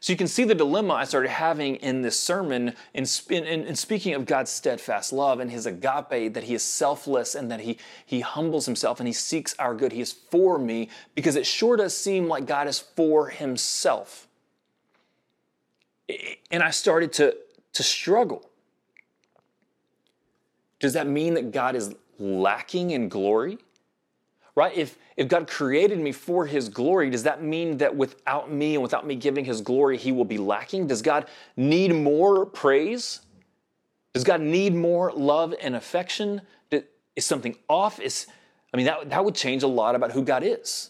So 0.02 0.14
you 0.14 0.18
can 0.18 0.28
see 0.28 0.46
the 0.46 0.56
dilemma 0.56 0.94
I 0.94 1.04
started 1.04 1.30
having 1.30 1.76
in 1.78 2.02
this 2.02 2.18
sermon 2.18 2.74
in, 2.94 3.06
in, 3.30 3.44
in, 3.44 3.76
speaking 3.76 4.14
of 4.14 4.26
God's 4.26 4.50
steadfast 4.50 5.12
love 5.12 5.42
and 5.42 5.52
his 5.52 5.66
agape, 5.66 6.34
that 6.34 6.44
he 6.44 6.54
is 6.54 6.64
selfless 6.64 7.36
and 7.36 7.52
that 7.52 7.60
he, 7.60 7.78
he 8.06 8.22
humbles 8.22 8.66
himself 8.66 9.02
and 9.02 9.08
he 9.08 9.14
seeks 9.14 9.56
our 9.60 9.76
good. 9.76 9.92
He 9.92 10.00
is 10.00 10.14
for 10.14 10.58
me 10.58 10.90
because 11.16 11.36
it 11.36 11.46
sure 11.46 11.76
does 11.76 11.96
seem 11.96 12.28
like 12.28 12.46
God 12.46 12.68
is 12.68 12.80
for 12.80 13.28
himself. 13.28 14.28
And 16.50 16.64
I 16.64 16.70
started 16.70 17.12
to, 17.14 17.36
to 17.74 17.84
struggle. 17.84 18.50
Does 20.80 20.94
that 20.94 21.08
mean 21.08 21.34
that 21.34 21.52
God 21.52 21.76
is 21.76 21.94
lacking 22.18 22.92
in 22.92 23.10
glory? 23.10 23.58
Right? 24.60 24.76
If, 24.76 24.98
if 25.16 25.30
God 25.30 25.48
created 25.48 26.00
me 26.00 26.12
for 26.12 26.46
his 26.46 26.68
glory, 26.68 27.10
does 27.10 27.24
that 27.24 27.42
mean 27.42 27.78
that 27.78 27.96
without 27.96 28.52
me 28.52 28.74
and 28.74 28.84
without 28.84 29.08
me 29.08 29.16
giving 29.16 29.46
his 29.46 29.62
glory, 29.62 29.98
he 29.98 30.12
will 30.12 30.26
be 30.26 30.38
lacking? 30.38 30.86
Does 30.86 31.02
God 31.02 31.30
need 31.56 31.96
more 31.96 32.46
praise? 32.46 33.22
Does 34.14 34.26
God 34.26 34.42
need 34.42 34.76
more 34.76 35.14
love 35.14 35.56
and 35.62 35.78
affection? 35.78 36.42
Is 37.16 37.26
something 37.26 37.56
off? 37.70 38.02
Is, 38.02 38.28
I 38.74 38.78
mean, 38.78 38.86
that, 38.86 39.10
that 39.10 39.24
would 39.24 39.34
change 39.34 39.64
a 39.64 39.68
lot 39.68 39.96
about 39.96 40.12
who 40.12 40.24
God 40.24 40.44
is. 40.44 40.90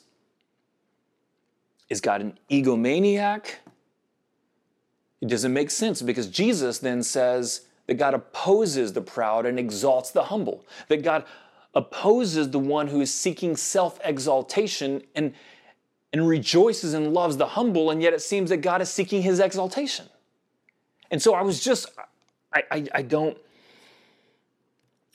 Is 1.89 2.01
God 2.01 2.21
an 2.21 2.39
egomaniac? 2.49 3.53
It 5.21 5.27
doesn't 5.27 5.53
make 5.53 5.69
sense 5.69 6.01
because 6.01 6.27
Jesus 6.27 6.79
then 6.79 7.03
says 7.03 7.67
that 7.85 7.95
God 7.95 8.15
opposes 8.15 8.93
the 8.93 9.01
proud 9.01 9.45
and 9.45 9.59
exalts 9.59 10.09
the 10.09 10.23
humble, 10.23 10.65
that 10.87 11.03
God 11.03 11.25
opposes 11.73 12.49
the 12.49 12.59
one 12.59 12.87
who 12.87 13.01
is 13.01 13.13
seeking 13.13 13.55
self 13.55 13.99
exaltation 14.03 15.01
and, 15.15 15.33
and 16.11 16.27
rejoices 16.27 16.93
and 16.93 17.13
loves 17.13 17.37
the 17.37 17.47
humble, 17.47 17.91
and 17.91 18.01
yet 18.01 18.13
it 18.13 18.21
seems 18.21 18.49
that 18.49 18.57
God 18.57 18.81
is 18.81 18.89
seeking 18.89 19.21
his 19.21 19.39
exaltation. 19.39 20.07
And 21.11 21.21
so 21.21 21.33
I 21.33 21.41
was 21.41 21.63
just, 21.63 21.87
I, 22.53 22.63
I, 22.71 22.87
I 22.95 23.01
don't, 23.01 23.37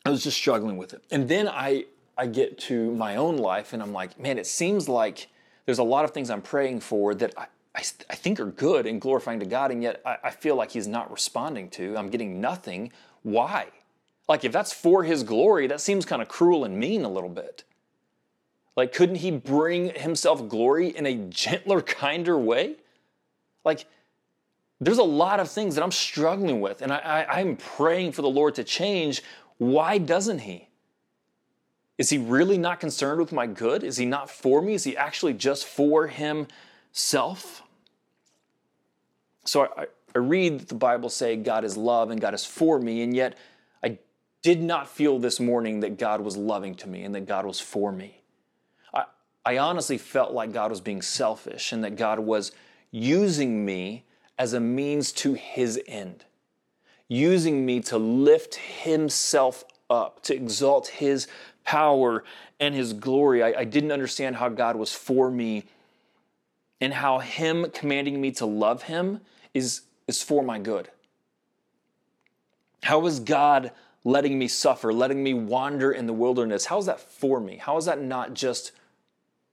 I 0.04 0.10
was 0.10 0.22
just 0.22 0.36
struggling 0.36 0.76
with 0.76 0.92
it. 0.92 1.02
And 1.10 1.28
then 1.28 1.48
I, 1.48 1.86
I 2.16 2.26
get 2.26 2.58
to 2.60 2.92
my 2.94 3.16
own 3.16 3.36
life 3.36 3.72
and 3.72 3.82
I'm 3.82 3.92
like, 3.92 4.18
man, 4.18 4.38
it 4.38 4.46
seems 4.46 4.88
like 4.88 5.28
there's 5.66 5.78
a 5.78 5.84
lot 5.84 6.04
of 6.04 6.10
things 6.10 6.30
I'm 6.30 6.42
praying 6.42 6.80
for 6.80 7.14
that 7.14 7.32
I, 7.36 7.46
I, 7.74 7.80
I 8.10 8.14
think 8.14 8.38
are 8.38 8.46
good 8.46 8.86
and 8.86 9.00
glorifying 9.00 9.40
to 9.40 9.46
God, 9.46 9.70
and 9.70 9.82
yet 9.82 10.00
I, 10.04 10.18
I 10.24 10.30
feel 10.30 10.56
like 10.56 10.70
He's 10.70 10.86
not 10.86 11.10
responding 11.10 11.70
to. 11.70 11.96
I'm 11.96 12.08
getting 12.08 12.40
nothing. 12.40 12.92
Why? 13.22 13.68
Like, 14.28 14.44
if 14.44 14.52
that's 14.52 14.72
for 14.72 15.04
his 15.04 15.22
glory, 15.22 15.66
that 15.66 15.80
seems 15.80 16.06
kind 16.06 16.22
of 16.22 16.28
cruel 16.28 16.64
and 16.64 16.78
mean 16.78 17.04
a 17.04 17.10
little 17.10 17.28
bit. 17.28 17.64
Like, 18.76 18.92
couldn't 18.92 19.16
he 19.16 19.30
bring 19.30 19.90
himself 19.90 20.48
glory 20.48 20.88
in 20.88 21.06
a 21.06 21.14
gentler, 21.14 21.80
kinder 21.82 22.38
way? 22.38 22.76
Like, 23.64 23.86
there's 24.80 24.98
a 24.98 25.02
lot 25.02 25.40
of 25.40 25.50
things 25.50 25.74
that 25.74 25.84
I'm 25.84 25.92
struggling 25.92 26.60
with, 26.60 26.82
and 26.82 26.92
I, 26.92 27.26
I, 27.28 27.40
am 27.40 27.56
praying 27.56 28.12
for 28.12 28.22
the 28.22 28.28
Lord 28.28 28.56
to 28.56 28.64
change. 28.64 29.22
Why 29.58 29.98
doesn't 29.98 30.40
he? 30.40 30.68
Is 31.96 32.10
he 32.10 32.18
really 32.18 32.58
not 32.58 32.80
concerned 32.80 33.20
with 33.20 33.32
my 33.32 33.46
good? 33.46 33.84
Is 33.84 33.96
he 33.96 34.04
not 34.04 34.28
for 34.28 34.60
me? 34.60 34.74
Is 34.74 34.84
he 34.84 34.96
actually 34.96 35.34
just 35.34 35.64
for 35.64 36.08
himself? 36.08 37.62
So 39.44 39.68
I, 39.76 39.86
I 40.14 40.18
read 40.18 40.68
the 40.68 40.74
Bible 40.74 41.08
say 41.08 41.36
God 41.36 41.64
is 41.64 41.76
love 41.76 42.10
and 42.10 42.20
God 42.20 42.34
is 42.34 42.44
for 42.44 42.80
me, 42.80 43.02
and 43.02 43.14
yet 43.14 43.38
did 44.44 44.62
not 44.62 44.86
feel 44.86 45.18
this 45.18 45.40
morning 45.40 45.80
that 45.80 45.98
God 45.98 46.20
was 46.20 46.36
loving 46.36 46.74
to 46.76 46.88
me 46.88 47.02
and 47.02 47.14
that 47.14 47.26
God 47.26 47.46
was 47.46 47.60
for 47.60 47.90
me. 47.90 48.20
I, 48.92 49.04
I 49.44 49.56
honestly 49.58 49.96
felt 49.96 50.32
like 50.32 50.52
God 50.52 50.70
was 50.70 50.82
being 50.82 51.00
selfish 51.00 51.72
and 51.72 51.82
that 51.82 51.96
God 51.96 52.20
was 52.20 52.52
using 52.90 53.64
me 53.64 54.04
as 54.38 54.52
a 54.52 54.60
means 54.60 55.12
to 55.12 55.32
his 55.32 55.80
end, 55.86 56.26
using 57.08 57.64
me 57.64 57.80
to 57.80 57.96
lift 57.96 58.56
himself 58.56 59.64
up, 59.88 60.22
to 60.24 60.34
exalt 60.34 60.88
his 60.88 61.26
power 61.64 62.22
and 62.60 62.74
his 62.74 62.92
glory. 62.92 63.42
I, 63.42 63.60
I 63.60 63.64
didn't 63.64 63.92
understand 63.92 64.36
how 64.36 64.50
God 64.50 64.76
was 64.76 64.92
for 64.92 65.30
me 65.30 65.64
and 66.82 66.92
how 66.92 67.18
him 67.18 67.70
commanding 67.72 68.20
me 68.20 68.30
to 68.32 68.44
love 68.44 68.82
him 68.82 69.22
is, 69.54 69.82
is 70.06 70.22
for 70.22 70.42
my 70.42 70.58
good. 70.58 70.90
How 72.82 73.06
is 73.06 73.20
God 73.20 73.70
letting 74.04 74.38
me 74.38 74.46
suffer, 74.46 74.92
letting 74.92 75.22
me 75.22 75.34
wander 75.34 75.90
in 75.90 76.06
the 76.06 76.12
wilderness? 76.12 76.66
How 76.66 76.78
is 76.78 76.86
that 76.86 77.00
for 77.00 77.40
me? 77.40 77.56
How 77.56 77.76
is 77.78 77.86
that 77.86 78.00
not 78.00 78.34
just 78.34 78.72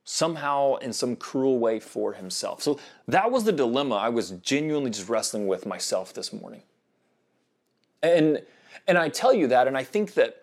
somehow 0.04 0.76
in 0.76 0.92
some 0.92 1.16
cruel 1.16 1.58
way 1.58 1.80
for 1.80 2.12
himself? 2.12 2.62
So 2.62 2.78
that 3.08 3.30
was 3.30 3.44
the 3.44 3.52
dilemma 3.52 3.96
I 3.96 4.10
was 4.10 4.30
genuinely 4.30 4.90
just 4.90 5.08
wrestling 5.08 5.46
with 5.46 5.66
myself 5.66 6.12
this 6.12 6.32
morning. 6.32 6.62
And 8.02 8.42
and 8.88 8.98
I 8.98 9.10
tell 9.10 9.32
you 9.32 9.46
that, 9.48 9.68
and 9.68 9.76
I 9.76 9.84
think 9.84 10.14
that 10.14 10.42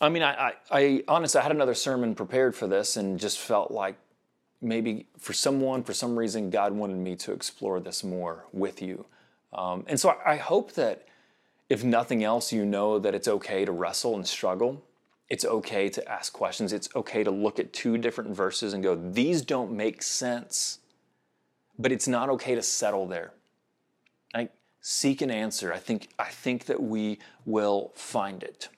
I 0.00 0.08
mean, 0.08 0.24
I, 0.24 0.32
I, 0.32 0.54
I 0.70 1.04
honestly, 1.06 1.38
I 1.38 1.44
had 1.44 1.52
another 1.52 1.74
sermon 1.74 2.16
prepared 2.16 2.56
for 2.56 2.66
this 2.66 2.96
and 2.96 3.20
just 3.20 3.38
felt 3.38 3.70
like 3.70 3.96
maybe 4.60 5.06
for 5.16 5.32
someone, 5.32 5.84
for 5.84 5.94
some 5.94 6.18
reason, 6.18 6.50
God 6.50 6.72
wanted 6.72 6.96
me 6.96 7.14
to 7.16 7.32
explore 7.32 7.78
this 7.78 8.02
more 8.02 8.44
with 8.52 8.82
you. 8.82 9.06
Um, 9.52 9.84
and 9.86 10.00
so 10.00 10.10
I, 10.10 10.32
I 10.32 10.36
hope 10.38 10.72
that 10.72 11.06
if 11.72 11.82
nothing 11.82 12.22
else, 12.22 12.52
you 12.52 12.66
know 12.66 12.98
that 12.98 13.14
it's 13.14 13.26
okay 13.26 13.64
to 13.64 13.72
wrestle 13.72 14.14
and 14.14 14.28
struggle. 14.28 14.84
It's 15.30 15.46
okay 15.46 15.88
to 15.88 16.06
ask 16.06 16.30
questions. 16.30 16.70
It's 16.70 16.90
okay 16.94 17.24
to 17.24 17.30
look 17.30 17.58
at 17.58 17.72
two 17.72 17.96
different 17.96 18.36
verses 18.36 18.74
and 18.74 18.82
go, 18.82 18.94
these 18.94 19.40
don't 19.40 19.72
make 19.72 20.02
sense. 20.02 20.80
But 21.78 21.90
it's 21.90 22.06
not 22.06 22.28
okay 22.28 22.54
to 22.54 22.62
settle 22.62 23.06
there. 23.06 23.32
Like, 24.34 24.52
seek 24.82 25.22
an 25.22 25.30
answer. 25.30 25.72
I 25.72 25.78
think, 25.78 26.10
I 26.18 26.26
think 26.28 26.66
that 26.66 26.82
we 26.82 27.18
will 27.46 27.92
find 27.94 28.42
it. 28.42 28.68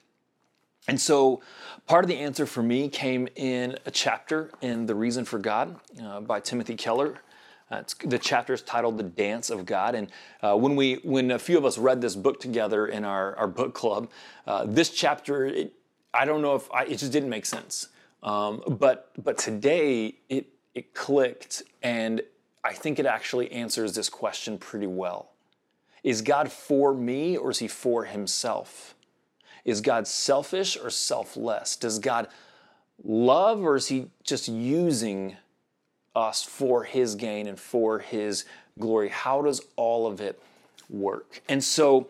And 0.87 1.01
so, 1.01 1.41
part 1.87 2.05
of 2.05 2.07
the 2.07 2.19
answer 2.19 2.45
for 2.45 2.63
me 2.63 2.87
came 2.87 3.27
in 3.35 3.77
a 3.85 3.91
chapter 3.91 4.51
in 4.61 4.85
The 4.85 4.95
Reason 4.95 5.25
for 5.25 5.37
God 5.37 5.77
uh, 6.01 6.21
by 6.21 6.39
Timothy 6.39 6.75
Keller. 6.75 7.19
Uh, 7.71 7.81
the 8.03 8.19
chapter 8.19 8.53
is 8.53 8.61
titled 8.61 8.97
"The 8.97 9.03
Dance 9.03 9.49
of 9.49 9.65
God," 9.65 9.95
and 9.95 10.11
uh, 10.41 10.55
when 10.55 10.75
we, 10.75 10.95
when 11.03 11.31
a 11.31 11.39
few 11.39 11.57
of 11.57 11.65
us 11.65 11.77
read 11.77 12.01
this 12.01 12.15
book 12.15 12.39
together 12.39 12.87
in 12.87 13.03
our, 13.03 13.35
our 13.37 13.47
book 13.47 13.73
club, 13.73 14.09
uh, 14.45 14.65
this 14.67 14.91
chapter, 14.91 15.45
it, 15.45 15.73
I 16.13 16.25
don't 16.25 16.41
know 16.41 16.55
if 16.55 16.71
I, 16.71 16.83
it 16.83 16.97
just 16.97 17.11
didn't 17.11 17.29
make 17.29 17.45
sense. 17.45 17.89
Um, 18.21 18.61
but 18.67 19.11
but 19.23 19.37
today 19.37 20.15
it 20.29 20.47
it 20.75 20.93
clicked, 20.93 21.63
and 21.81 22.21
I 22.63 22.73
think 22.73 22.99
it 22.99 23.05
actually 23.05 23.51
answers 23.51 23.95
this 23.95 24.09
question 24.09 24.57
pretty 24.59 24.87
well: 24.87 25.31
Is 26.03 26.21
God 26.21 26.51
for 26.51 26.93
me, 26.93 27.35
or 27.35 27.49
is 27.49 27.59
He 27.59 27.67
for 27.67 28.05
Himself? 28.05 28.95
Is 29.65 29.81
God 29.81 30.07
selfish 30.07 30.77
or 30.77 30.91
selfless? 30.91 31.75
Does 31.75 31.97
God 31.97 32.27
love 33.03 33.61
or 33.61 33.75
is 33.75 33.87
he 33.87 34.07
just 34.23 34.47
using 34.47 35.35
us 36.15 36.43
for 36.43 36.83
his 36.83 37.15
gain 37.15 37.47
and 37.47 37.59
for 37.59 37.99
his 37.99 38.45
glory? 38.79 39.09
How 39.09 39.41
does 39.41 39.61
all 39.75 40.07
of 40.07 40.21
it 40.21 40.41
work? 40.89 41.41
And 41.49 41.63
so, 41.63 42.07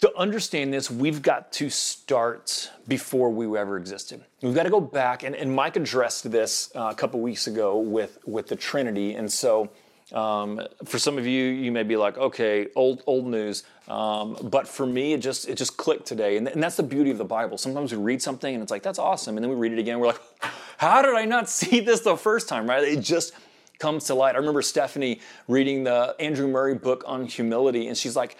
to 0.00 0.14
understand 0.16 0.74
this, 0.74 0.90
we've 0.90 1.22
got 1.22 1.52
to 1.52 1.70
start 1.70 2.70
before 2.86 3.30
we 3.30 3.56
ever 3.56 3.78
existed. 3.78 4.22
We've 4.42 4.54
got 4.54 4.64
to 4.64 4.70
go 4.70 4.80
back, 4.80 5.22
and, 5.22 5.34
and 5.34 5.54
Mike 5.54 5.76
addressed 5.76 6.30
this 6.30 6.70
uh, 6.74 6.88
a 6.90 6.94
couple 6.94 7.20
weeks 7.20 7.46
ago 7.46 7.78
with, 7.78 8.18
with 8.26 8.46
the 8.48 8.56
Trinity. 8.56 9.14
And 9.14 9.32
so, 9.32 9.70
um, 10.12 10.60
for 10.84 10.98
some 10.98 11.18
of 11.18 11.26
you, 11.26 11.44
you 11.44 11.72
may 11.72 11.82
be 11.82 11.96
like, 11.96 12.18
okay, 12.18 12.68
old 12.76 13.02
old 13.06 13.26
news. 13.26 13.64
Um, 13.88 14.36
but 14.42 14.66
for 14.66 14.86
me, 14.86 15.12
it 15.12 15.20
just 15.20 15.48
it 15.48 15.56
just 15.56 15.76
clicked 15.76 16.06
today, 16.06 16.36
and, 16.36 16.48
and 16.48 16.62
that's 16.62 16.76
the 16.76 16.82
beauty 16.82 17.10
of 17.10 17.18
the 17.18 17.24
Bible. 17.24 17.56
Sometimes 17.56 17.92
we 17.92 17.98
read 17.98 18.20
something 18.20 18.52
and 18.52 18.62
it's 18.62 18.70
like 18.70 18.82
that's 18.82 18.98
awesome, 18.98 19.36
and 19.36 19.44
then 19.44 19.50
we 19.50 19.56
read 19.56 19.72
it 19.72 19.78
again, 19.78 19.98
we're 19.98 20.08
like, 20.08 20.20
how 20.78 21.02
did 21.02 21.14
I 21.14 21.24
not 21.24 21.48
see 21.58 21.80
this 21.80 22.00
the 22.00 22.16
first 22.16 22.48
time? 22.48 22.68
Right? 22.68 22.82
It 22.82 23.00
just 23.00 23.32
comes 23.78 24.04
to 24.04 24.14
light. 24.14 24.34
I 24.34 24.38
remember 24.38 24.62
Stephanie 24.62 25.20
reading 25.48 25.84
the 25.84 26.16
Andrew 26.18 26.48
Murray 26.48 26.74
book 26.74 27.04
on 27.06 27.26
humility, 27.26 27.88
and 27.88 27.96
she's 27.96 28.16
like, 28.16 28.36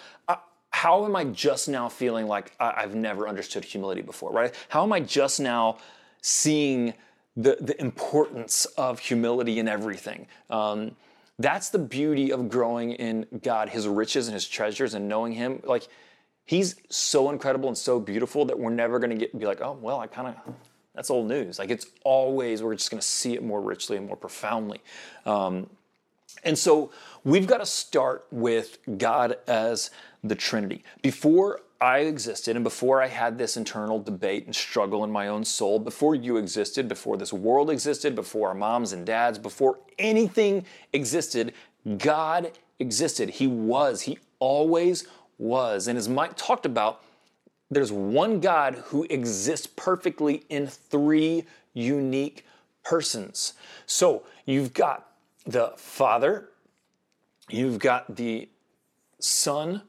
how 0.77 1.05
am 1.05 1.15
I 1.15 1.23
just 1.23 1.67
now 1.67 1.89
feeling 1.89 2.27
like 2.27 2.51
I've 2.59 2.93
never 2.93 3.27
understood 3.27 3.65
humility 3.65 4.03
before? 4.03 4.31
Right? 4.31 4.53
How 4.69 4.83
am 4.83 4.93
I 4.93 4.99
just 4.99 5.39
now 5.39 5.77
seeing 6.21 6.93
the 7.35 7.57
the 7.59 7.79
importance 7.81 8.65
of 8.77 8.99
humility 8.99 9.57
in 9.57 9.67
everything? 9.67 10.27
Um, 10.51 10.95
that's 11.39 11.69
the 11.69 11.79
beauty 11.79 12.31
of 12.31 12.49
growing 12.49 12.93
in 12.93 13.25
God, 13.43 13.69
His 13.69 13.87
riches 13.87 14.27
and 14.27 14.33
His 14.33 14.47
treasures, 14.47 14.93
and 14.93 15.07
knowing 15.07 15.33
Him. 15.33 15.61
Like, 15.63 15.87
He's 16.45 16.75
so 16.89 17.29
incredible 17.29 17.67
and 17.67 17.77
so 17.77 17.99
beautiful 17.99 18.45
that 18.45 18.57
we're 18.57 18.69
never 18.69 18.99
going 18.99 19.09
to 19.09 19.17
get 19.17 19.37
be 19.37 19.45
like, 19.45 19.61
oh, 19.61 19.77
well, 19.81 19.99
I 19.99 20.07
kind 20.07 20.29
of 20.29 20.55
that's 20.95 21.09
old 21.09 21.27
news. 21.27 21.59
Like, 21.59 21.69
it's 21.69 21.85
always 22.03 22.63
we're 22.63 22.75
just 22.75 22.89
going 22.89 23.01
to 23.01 23.07
see 23.07 23.33
it 23.33 23.43
more 23.43 23.61
richly 23.61 23.97
and 23.97 24.07
more 24.07 24.15
profoundly. 24.15 24.81
Um, 25.25 25.69
and 26.43 26.57
so 26.57 26.91
we've 27.23 27.47
got 27.47 27.57
to 27.57 27.65
start 27.65 28.25
with 28.31 28.79
God 28.97 29.37
as 29.45 29.91
the 30.23 30.35
Trinity. 30.35 30.83
Before 31.01 31.61
I 31.79 31.99
existed 31.99 32.55
and 32.55 32.63
before 32.63 33.01
I 33.01 33.07
had 33.07 33.37
this 33.37 33.57
internal 33.57 34.01
debate 34.01 34.45
and 34.45 34.55
struggle 34.55 35.03
in 35.03 35.11
my 35.11 35.27
own 35.27 35.45
soul, 35.45 35.79
before 35.79 36.15
you 36.15 36.37
existed, 36.37 36.87
before 36.87 37.17
this 37.17 37.31
world 37.31 37.69
existed, 37.69 38.15
before 38.15 38.49
our 38.49 38.55
moms 38.55 38.93
and 38.93 39.05
dads, 39.05 39.37
before 39.37 39.79
anything 39.99 40.65
existed, 40.93 41.53
God 41.97 42.51
existed. 42.79 43.29
He 43.29 43.47
was, 43.47 44.01
He 44.01 44.17
always 44.39 45.07
was. 45.37 45.87
And 45.87 45.97
as 45.97 46.09
Mike 46.09 46.35
talked 46.35 46.65
about, 46.65 47.03
there's 47.69 47.91
one 47.91 48.39
God 48.39 48.75
who 48.85 49.03
exists 49.09 49.67
perfectly 49.67 50.43
in 50.49 50.67
three 50.67 51.45
unique 51.73 52.45
persons. 52.83 53.53
So 53.85 54.23
you've 54.45 54.73
got 54.73 55.11
the 55.45 55.73
Father, 55.75 56.49
you've 57.49 57.79
got 57.79 58.15
the 58.15 58.49
Son, 59.19 59.81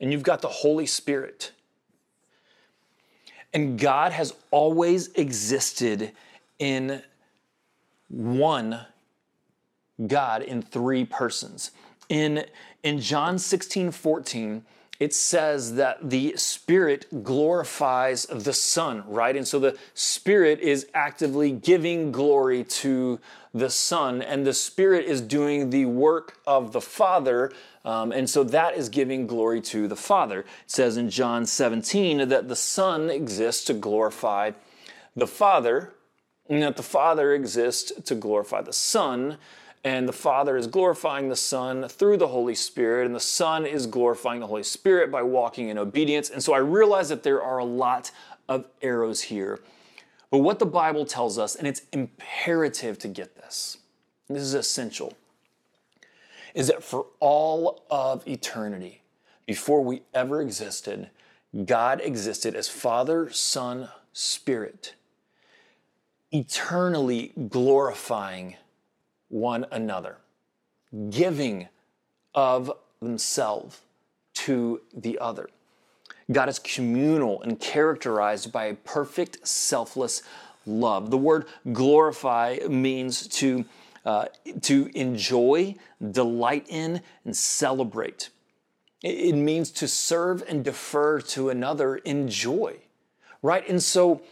and 0.00 0.12
you've 0.12 0.22
got 0.22 0.42
the 0.42 0.48
Holy 0.48 0.86
Spirit. 0.86 1.52
And 3.52 3.78
God 3.78 4.12
has 4.12 4.34
always 4.50 5.08
existed 5.14 6.12
in 6.58 7.02
one 8.08 8.80
God 10.06 10.42
in 10.42 10.62
three 10.62 11.04
persons. 11.04 11.70
In, 12.08 12.44
in 12.82 13.00
John 13.00 13.38
16 13.38 13.90
14, 13.90 14.64
it 15.00 15.14
says 15.14 15.76
that 15.76 16.10
the 16.10 16.34
Spirit 16.36 17.22
glorifies 17.22 18.26
the 18.26 18.52
Son, 18.52 19.04
right? 19.06 19.36
And 19.36 19.46
so 19.46 19.60
the 19.60 19.78
Spirit 19.94 20.60
is 20.60 20.88
actively 20.92 21.52
giving 21.52 22.10
glory 22.10 22.64
to 22.64 23.20
the 23.54 23.70
Son, 23.70 24.22
and 24.22 24.46
the 24.46 24.54
Spirit 24.54 25.04
is 25.04 25.20
doing 25.20 25.70
the 25.70 25.84
work 25.86 26.38
of 26.46 26.72
the 26.72 26.80
Father. 26.80 27.52
Um, 27.88 28.12
and 28.12 28.28
so 28.28 28.44
that 28.44 28.76
is 28.76 28.90
giving 28.90 29.26
glory 29.26 29.62
to 29.62 29.88
the 29.88 29.96
Father. 29.96 30.40
It 30.40 30.46
says 30.66 30.98
in 30.98 31.08
John 31.08 31.46
17 31.46 32.28
that 32.28 32.48
the 32.48 32.56
Son 32.56 33.08
exists 33.08 33.64
to 33.64 33.74
glorify 33.74 34.52
the 35.16 35.26
Father, 35.26 35.94
and 36.50 36.62
that 36.62 36.76
the 36.76 36.82
Father 36.82 37.32
exists 37.32 37.90
to 38.04 38.14
glorify 38.14 38.60
the 38.60 38.74
Son 38.74 39.38
and 39.84 40.08
the 40.08 40.12
Father 40.12 40.56
is 40.56 40.66
glorifying 40.66 41.28
the 41.28 41.36
Son 41.36 41.88
through 41.88 42.16
the 42.16 42.28
Holy 42.28 42.54
Spirit, 42.54 43.06
and 43.06 43.14
the 43.14 43.20
Son 43.20 43.64
is 43.64 43.86
glorifying 43.86 44.40
the 44.40 44.46
Holy 44.46 44.62
Spirit 44.62 45.10
by 45.10 45.22
walking 45.22 45.68
in 45.68 45.78
obedience. 45.78 46.28
And 46.28 46.42
so 46.42 46.52
I 46.52 46.58
realize 46.58 47.08
that 47.08 47.22
there 47.22 47.42
are 47.42 47.58
a 47.58 47.64
lot 47.64 48.10
of 48.48 48.66
arrows 48.82 49.22
here. 49.22 49.60
But 50.30 50.38
what 50.38 50.58
the 50.58 50.66
Bible 50.66 51.06
tells 51.06 51.38
us, 51.38 51.54
and 51.54 51.66
it's 51.66 51.82
imperative 51.92 52.98
to 52.98 53.08
get 53.08 53.36
this, 53.36 53.78
this 54.28 54.42
is 54.42 54.52
essential, 54.52 55.14
is 56.58 56.66
that 56.66 56.82
for 56.82 57.06
all 57.20 57.84
of 57.88 58.26
eternity, 58.26 59.00
before 59.46 59.80
we 59.80 60.02
ever 60.12 60.42
existed, 60.42 61.08
God 61.64 62.00
existed 62.02 62.56
as 62.56 62.66
Father, 62.66 63.30
Son, 63.30 63.88
Spirit, 64.12 64.94
eternally 66.32 67.32
glorifying 67.48 68.56
one 69.28 69.66
another, 69.70 70.16
giving 71.10 71.68
of 72.34 72.72
themselves 73.00 73.80
to 74.34 74.80
the 74.92 75.16
other. 75.20 75.48
God 76.32 76.48
is 76.48 76.58
communal 76.58 77.40
and 77.42 77.60
characterized 77.60 78.50
by 78.50 78.64
a 78.64 78.74
perfect, 78.74 79.46
selfless 79.46 80.24
love. 80.66 81.12
The 81.12 81.18
word 81.18 81.46
glorify 81.72 82.58
means 82.68 83.28
to, 83.28 83.64
uh, 84.08 84.24
to 84.62 84.90
enjoy, 84.94 85.74
delight 86.12 86.64
in, 86.70 87.02
and 87.26 87.36
celebrate. 87.36 88.30
It 89.02 89.34
means 89.34 89.70
to 89.72 89.86
serve 89.86 90.42
and 90.48 90.64
defer 90.64 91.20
to 91.20 91.50
another 91.50 91.96
in 91.96 92.26
joy, 92.26 92.78
right? 93.42 93.68
And 93.68 93.82
so 93.82 94.22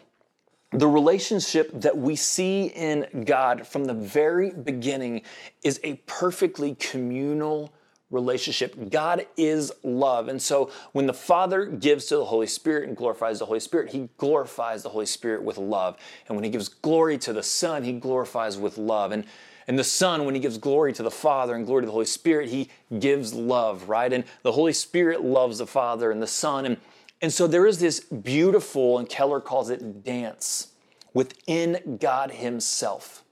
the 0.70 0.88
relationship 0.88 1.70
that 1.74 1.94
we 1.94 2.16
see 2.16 2.68
in 2.68 3.24
God 3.26 3.66
from 3.66 3.84
the 3.84 3.92
very 3.92 4.50
beginning 4.50 5.20
is 5.62 5.78
a 5.84 5.96
perfectly 6.06 6.74
communal 6.76 7.70
relationship. 8.11 8.90
God 8.90 9.27
is 9.37 9.73
love. 9.83 10.29
And 10.29 10.40
so 10.40 10.71
when 10.92 11.07
the 11.07 11.14
Father 11.14 11.66
gives 11.66 12.07
to 12.07 12.16
the 12.16 12.25
Holy 12.25 12.47
Spirit 12.47 12.88
and 12.88 12.97
glorifies 12.97 13.38
the 13.38 13.47
Holy 13.47 13.61
Spirit, 13.61 13.90
he 13.90 14.09
glorifies 14.16 14.83
the 14.83 14.90
Holy 14.90 15.07
Spirit 15.07 15.42
with 15.42 15.59
love. 15.59 15.97
And 16.29 16.37
when 16.37 16.45
he 16.45 16.51
gives 16.51 16.69
glory 16.69 17.19
to 17.19 17.33
the 17.33 17.42
Son, 17.42 17.85
he 17.85 17.92
glorifies 17.92 18.57
with 18.57 18.79
love. 18.79 19.12
And 19.12 19.25
and 19.69 19.79
the 19.79 19.85
Son, 19.85 20.25
when 20.25 20.35
He 20.35 20.40
gives 20.40 20.59
glory 20.59 20.92
to 20.92 21.03
the 21.03 21.11
Father 21.11 21.55
and 21.55 21.66
glory 21.66 21.83
to 21.83 21.87
the 21.87 21.92
Holy 21.92 22.07
Spirit, 22.07 22.49
He 22.49 22.69
gives 22.99 23.35
love, 23.35 23.88
right? 23.88 24.12
And 24.12 24.25
the 24.42 24.53
Holy 24.53 24.73
Spirit 24.73 25.25
loves 25.25 25.59
the 25.59 25.66
Father 25.66 26.11
and 26.11 26.23
the 26.23 26.27
Son. 26.27 26.66
And 26.66 26.77
And 27.21 27.33
so 27.33 27.47
there 27.47 27.66
is 27.66 27.81
this 27.81 28.01
beautiful, 28.01 28.99
and 28.99 29.09
Keller 29.09 29.40
calls 29.40 29.71
it 29.71 30.05
dance, 30.05 30.69
within 31.14 31.99
God 32.01 32.31
Himself 32.31 33.25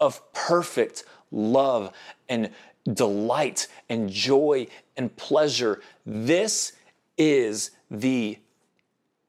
of 0.00 0.32
perfect 0.32 1.04
love 1.30 1.92
and 2.28 2.50
delight 2.92 3.66
and 3.88 4.08
joy 4.10 4.66
and 4.96 5.14
pleasure. 5.16 5.80
This 6.06 6.72
is 7.16 7.72
the, 7.90 8.38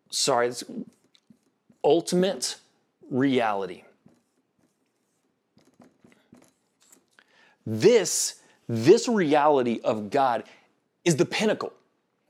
sorry, 0.10 0.52
ultimate 1.84 2.58
reality. 3.10 3.84
This, 7.66 8.36
this 8.68 9.08
reality 9.08 9.80
of 9.84 10.10
God 10.10 10.44
is 11.06 11.18
the 11.18 11.26
pinnacle. 11.26 11.74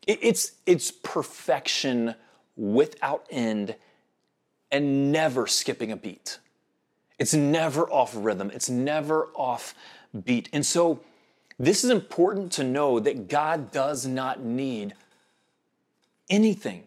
It's, 0.06 0.54
it's 0.66 0.92
perfection 0.92 2.16
without 2.58 3.26
end 3.30 3.76
and 4.72 5.12
never 5.12 5.48
skipping 5.48 5.92
a 5.92 5.96
beat. 5.96 6.40
It's 7.18 7.34
never 7.34 7.90
off 7.90 8.14
rhythm, 8.16 8.50
it's 8.54 8.70
never 8.70 9.28
off 9.36 9.76
beat. 10.24 10.50
And 10.54 10.66
so, 10.66 11.02
this 11.60 11.84
is 11.84 11.90
important 11.90 12.54
to 12.54 12.64
know 12.64 13.00
that 13.00 13.28
God 13.28 13.72
does 13.72 14.06
not 14.06 14.42
need 14.42 14.94
anything. 16.30 16.84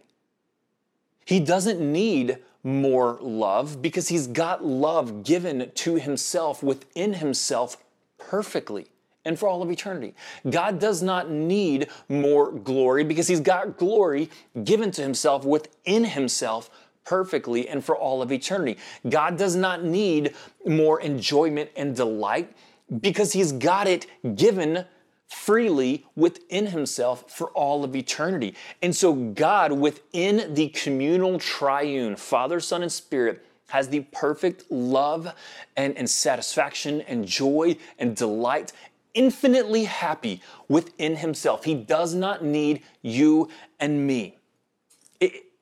He 1.26 1.40
doesn't 1.40 1.80
need 1.80 2.38
more 2.64 3.18
love 3.20 3.82
because 3.82 4.08
he's 4.08 4.26
got 4.26 4.64
love 4.64 5.24
given 5.24 5.70
to 5.74 5.94
himself 5.96 6.62
within 6.62 7.14
himself 7.14 7.76
perfectly 8.18 8.87
and 9.24 9.38
for 9.38 9.48
all 9.48 9.62
of 9.62 9.70
eternity. 9.70 10.14
God 10.48 10.78
does 10.78 11.02
not 11.02 11.30
need 11.30 11.88
more 12.08 12.50
glory 12.50 13.04
because 13.04 13.28
he's 13.28 13.40
got 13.40 13.76
glory 13.76 14.30
given 14.64 14.90
to 14.92 15.02
himself 15.02 15.44
within 15.44 16.04
himself 16.04 16.70
perfectly 17.04 17.68
and 17.68 17.85
for 17.85 17.96
all 17.96 18.22
of 18.22 18.32
eternity. 18.32 18.78
God 19.08 19.37
does 19.37 19.56
not 19.56 19.85
need 19.85 20.35
more 20.66 21.00
enjoyment 21.00 21.70
and 21.76 21.94
delight 21.94 22.52
because 23.00 23.33
he's 23.33 23.52
got 23.52 23.87
it 23.87 24.07
given 24.37 24.85
freely 25.28 26.07
within 26.14 26.66
himself 26.66 27.31
for 27.31 27.48
all 27.50 27.85
of 27.85 27.96
eternity. 27.96 28.55
And 28.83 28.94
so, 28.94 29.14
God, 29.14 29.72
within 29.72 30.55
the 30.55 30.68
communal 30.68 31.38
triune, 31.38 32.16
Father, 32.16 32.61
Son, 32.61 32.83
and 32.83 32.92
Spirit, 32.92 33.44
has 33.68 33.88
the 33.88 34.00
perfect 34.12 34.70
love 34.70 35.35
and, 35.76 35.96
and 35.96 36.09
satisfaction 36.09 37.00
and 37.02 37.26
joy 37.26 37.74
and 37.98 38.14
delight, 38.14 38.72
infinitely 39.14 39.85
happy 39.85 40.42
within 40.68 41.16
himself. 41.16 41.64
He 41.64 41.74
does 41.74 42.14
not 42.14 42.44
need 42.44 42.83
you 43.00 43.48
and 43.81 44.07
me. 44.07 44.37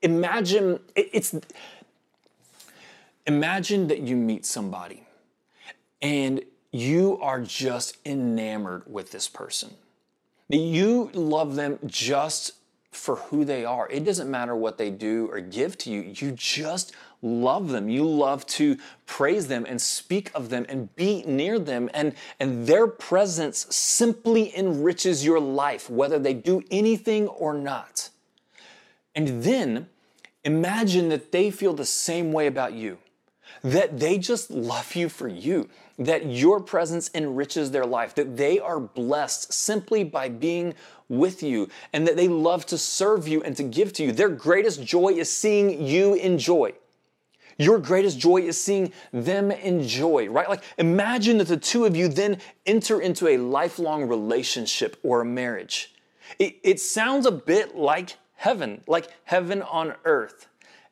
Imagine 0.02 0.80
it's 0.96 1.34
imagine 3.26 3.86
that 3.88 4.00
you 4.00 4.16
meet 4.16 4.46
somebody 4.46 5.04
and 6.02 6.42
you 6.72 7.18
are 7.20 7.40
just 7.40 7.96
enamored 8.04 8.82
with 8.86 9.10
this 9.10 9.28
person. 9.28 9.74
You 10.48 11.10
love 11.12 11.54
them 11.54 11.78
just 11.86 12.52
for 12.90 13.16
who 13.16 13.44
they 13.44 13.64
are. 13.64 13.88
It 13.88 14.04
doesn't 14.04 14.30
matter 14.30 14.54
what 14.56 14.78
they 14.78 14.90
do 14.90 15.28
or 15.30 15.40
give 15.40 15.78
to 15.78 15.90
you. 15.90 16.12
You 16.14 16.32
just 16.32 16.92
love 17.22 17.68
them. 17.68 17.88
You 17.88 18.04
love 18.04 18.46
to 18.46 18.76
praise 19.06 19.46
them 19.46 19.64
and 19.68 19.80
speak 19.80 20.30
of 20.34 20.48
them 20.48 20.66
and 20.68 20.94
be 20.96 21.22
near 21.24 21.58
them. 21.58 21.88
And, 21.94 22.14
and 22.40 22.66
their 22.66 22.86
presence 22.86 23.66
simply 23.74 24.56
enriches 24.56 25.24
your 25.24 25.38
life, 25.38 25.88
whether 25.88 26.18
they 26.18 26.34
do 26.34 26.62
anything 26.70 27.28
or 27.28 27.54
not. 27.54 28.10
And 29.14 29.42
then 29.44 29.88
imagine 30.44 31.10
that 31.10 31.30
they 31.30 31.50
feel 31.50 31.74
the 31.74 31.84
same 31.84 32.32
way 32.32 32.46
about 32.46 32.72
you, 32.72 32.98
that 33.62 34.00
they 34.00 34.18
just 34.18 34.50
love 34.50 34.96
you 34.96 35.08
for 35.08 35.28
you, 35.28 35.68
that 36.00 36.26
your 36.26 36.60
presence 36.60 37.10
enriches 37.14 37.70
their 37.70 37.84
life, 37.84 38.14
that 38.14 38.36
they 38.36 38.58
are 38.58 38.80
blessed 38.80 39.52
simply 39.52 40.02
by 40.02 40.28
being 40.28 40.74
with 41.08 41.42
you, 41.42 41.68
and 41.92 42.06
that 42.06 42.16
they 42.16 42.26
love 42.26 42.64
to 42.66 42.78
serve 42.78 43.28
you 43.28 43.42
and 43.42 43.56
to 43.56 43.62
give 43.62 43.92
to 43.92 44.04
you. 44.04 44.12
Their 44.12 44.30
greatest 44.30 44.82
joy 44.82 45.10
is 45.10 45.30
seeing 45.30 45.86
you 45.86 46.14
enjoy. 46.14 46.72
Your 47.58 47.78
greatest 47.78 48.18
joy 48.18 48.38
is 48.38 48.58
seeing 48.58 48.90
them 49.12 49.50
enjoy, 49.50 50.28
right? 50.30 50.48
Like 50.48 50.64
imagine 50.78 51.36
that 51.38 51.48
the 51.48 51.58
two 51.58 51.84
of 51.84 51.94
you 51.94 52.08
then 52.08 52.38
enter 52.64 53.02
into 53.02 53.28
a 53.28 53.36
lifelong 53.36 54.08
relationship 54.08 54.96
or 55.02 55.20
a 55.20 55.26
marriage. 55.26 55.94
It, 56.38 56.56
it 56.62 56.80
sounds 56.80 57.26
a 57.26 57.30
bit 57.30 57.76
like 57.76 58.16
heaven, 58.36 58.82
like 58.86 59.08
heaven 59.24 59.60
on 59.60 59.94
earth. 60.06 60.48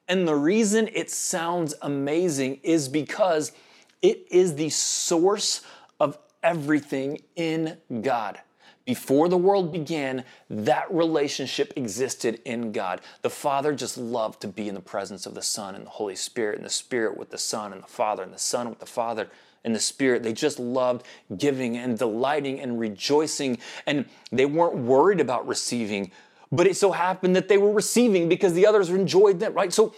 And 0.08 0.28
the 0.28 0.34
reason 0.34 0.90
it 0.92 1.10
sounds 1.10 1.74
amazing 1.80 2.60
is 2.62 2.88
because 2.88 3.52
it 4.02 4.26
is 4.30 4.54
the 4.54 4.70
source 4.70 5.62
of 6.00 6.18
everything 6.42 7.22
in 7.36 7.78
God. 8.02 8.40
Before 8.84 9.28
the 9.28 9.36
world 9.36 9.70
began, 9.70 10.24
that 10.48 10.90
relationship 10.90 11.74
existed 11.76 12.40
in 12.46 12.72
God. 12.72 13.02
The 13.20 13.28
Father 13.28 13.74
just 13.74 13.98
loved 13.98 14.40
to 14.40 14.48
be 14.48 14.66
in 14.66 14.74
the 14.74 14.80
presence 14.80 15.26
of 15.26 15.34
the 15.34 15.42
Son 15.42 15.74
and 15.74 15.84
the 15.84 15.90
Holy 15.90 16.16
Spirit, 16.16 16.56
and 16.56 16.64
the 16.64 16.70
Spirit 16.70 17.18
with 17.18 17.30
the 17.30 17.36
Son 17.36 17.72
and 17.72 17.82
the 17.82 17.88
Father, 17.88 18.22
and 18.22 18.32
the 18.32 18.38
Son 18.38 18.70
with 18.70 18.78
the 18.78 18.86
Father 18.86 19.28
and 19.62 19.74
the 19.74 19.80
Spirit. 19.80 20.22
They 20.22 20.32
just 20.32 20.58
loved 20.58 21.04
giving 21.36 21.76
and 21.76 21.98
delighting 21.98 22.60
and 22.60 22.80
rejoicing, 22.80 23.58
and 23.86 24.06
they 24.32 24.46
weren't 24.46 24.76
worried 24.76 25.20
about 25.20 25.46
receiving 25.46 26.10
but 26.50 26.66
it 26.66 26.76
so 26.76 26.92
happened 26.92 27.36
that 27.36 27.48
they 27.48 27.58
were 27.58 27.72
receiving 27.72 28.28
because 28.28 28.54
the 28.54 28.66
others 28.66 28.88
enjoyed 28.88 29.40
them, 29.40 29.52
right? 29.54 29.72
So 29.72 29.94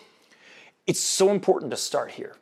it's 0.87 1.01
so 1.01 1.31
important 1.31 1.71
to 1.71 1.77
start 1.77 2.11
here 2.11 2.35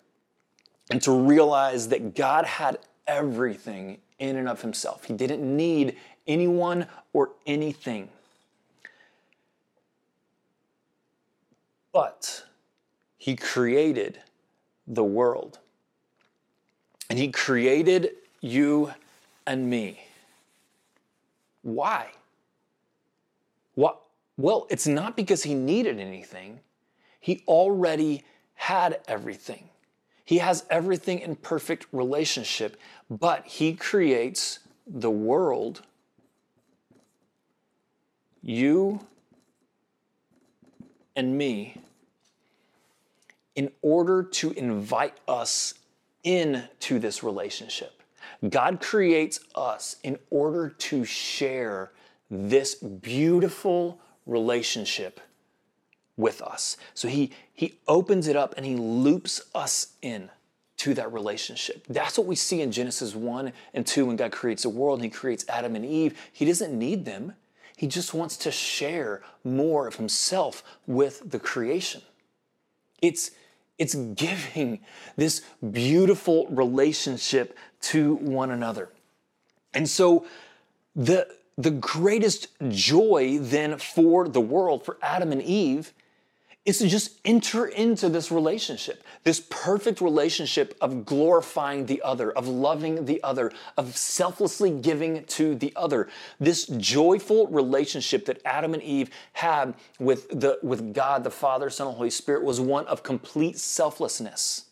and 0.90 1.02
to 1.02 1.12
realize 1.12 1.88
that 1.88 2.14
God 2.14 2.44
had 2.44 2.78
everything 3.06 3.98
in 4.18 4.36
and 4.36 4.48
of 4.48 4.62
himself. 4.62 5.04
He 5.04 5.14
didn't 5.14 5.44
need 5.44 5.96
anyone 6.26 6.86
or 7.12 7.30
anything. 7.46 8.08
But 11.92 12.44
he 13.16 13.36
created 13.36 14.20
the 14.86 15.04
world. 15.04 15.58
And 17.10 17.18
he 17.18 17.28
created 17.28 18.10
you 18.40 18.92
and 19.46 19.68
me. 19.68 20.00
Why? 21.62 22.08
What? 23.74 24.00
Well, 24.36 24.66
it's 24.70 24.86
not 24.86 25.16
because 25.16 25.42
he 25.42 25.54
needed 25.54 25.98
anything. 25.98 26.60
He 27.20 27.42
already 27.48 28.24
had 28.54 29.00
everything. 29.08 29.68
He 30.28 30.38
has 30.38 30.66
everything 30.68 31.20
in 31.20 31.36
perfect 31.36 31.86
relationship, 31.90 32.76
but 33.08 33.46
he 33.46 33.72
creates 33.72 34.58
the 34.86 35.10
world, 35.10 35.80
you 38.42 39.00
and 41.16 41.38
me, 41.38 41.78
in 43.56 43.70
order 43.80 44.22
to 44.22 44.52
invite 44.52 45.16
us 45.26 45.72
into 46.24 46.98
this 46.98 47.22
relationship. 47.22 48.02
God 48.50 48.82
creates 48.82 49.40
us 49.54 49.96
in 50.02 50.18
order 50.28 50.68
to 50.68 51.06
share 51.06 51.92
this 52.30 52.74
beautiful 52.74 53.98
relationship 54.26 55.20
with 56.18 56.42
us. 56.42 56.76
So 56.92 57.08
he 57.08 57.30
he 57.54 57.78
opens 57.88 58.28
it 58.28 58.36
up 58.36 58.52
and 58.58 58.66
he 58.66 58.76
loops 58.76 59.40
us 59.54 59.94
in 60.02 60.28
to 60.78 60.94
that 60.94 61.12
relationship. 61.12 61.84
That's 61.88 62.18
what 62.18 62.26
we 62.26 62.36
see 62.36 62.60
in 62.60 62.70
Genesis 62.70 63.14
1 63.14 63.52
and 63.74 63.86
2 63.86 64.06
when 64.06 64.16
God 64.16 64.30
creates 64.30 64.62
the 64.62 64.68
world 64.68 64.98
and 64.98 65.04
he 65.04 65.10
creates 65.10 65.44
Adam 65.48 65.74
and 65.74 65.84
Eve. 65.84 66.16
He 66.32 66.44
doesn't 66.44 66.76
need 66.76 67.04
them. 67.04 67.34
He 67.76 67.86
just 67.86 68.12
wants 68.14 68.36
to 68.38 68.50
share 68.50 69.22
more 69.44 69.86
of 69.86 69.96
himself 69.96 70.62
with 70.86 71.30
the 71.30 71.38
creation. 71.38 72.02
It's 73.00 73.30
it's 73.78 73.94
giving 73.94 74.80
this 75.16 75.42
beautiful 75.70 76.48
relationship 76.48 77.56
to 77.80 78.16
one 78.16 78.50
another. 78.50 78.90
And 79.72 79.88
so 79.88 80.26
the 80.96 81.28
the 81.56 81.70
greatest 81.72 82.48
joy 82.68 83.38
then 83.40 83.78
for 83.78 84.28
the 84.28 84.40
world, 84.40 84.84
for 84.84 84.96
Adam 85.02 85.32
and 85.32 85.42
Eve, 85.42 85.92
is 86.68 86.78
to 86.78 86.88
just 86.88 87.18
enter 87.24 87.66
into 87.66 88.08
this 88.08 88.30
relationship, 88.30 89.02
this 89.24 89.40
perfect 89.48 90.00
relationship 90.00 90.76
of 90.80 91.04
glorifying 91.04 91.86
the 91.86 92.00
other, 92.02 92.30
of 92.32 92.46
loving 92.46 93.06
the 93.06 93.22
other, 93.22 93.50
of 93.76 93.96
selflessly 93.96 94.70
giving 94.70 95.24
to 95.24 95.54
the 95.54 95.72
other. 95.74 96.08
This 96.38 96.66
joyful 96.66 97.46
relationship 97.48 98.26
that 98.26 98.40
Adam 98.44 98.74
and 98.74 98.82
Eve 98.82 99.10
had 99.32 99.74
with, 99.98 100.28
the, 100.28 100.58
with 100.62 100.94
God, 100.94 101.24
the 101.24 101.30
Father, 101.30 101.70
Son, 101.70 101.86
and 101.86 101.96
Holy 101.96 102.10
Spirit 102.10 102.44
was 102.44 102.60
one 102.60 102.86
of 102.86 103.02
complete 103.02 103.58
selflessness. 103.58 104.66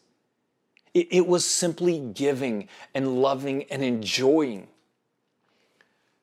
It, 0.95 1.09
it 1.11 1.27
was 1.27 1.45
simply 1.45 1.99
giving 1.99 2.69
and 2.95 3.21
loving 3.21 3.65
and 3.65 3.83
enjoying. 3.83 4.69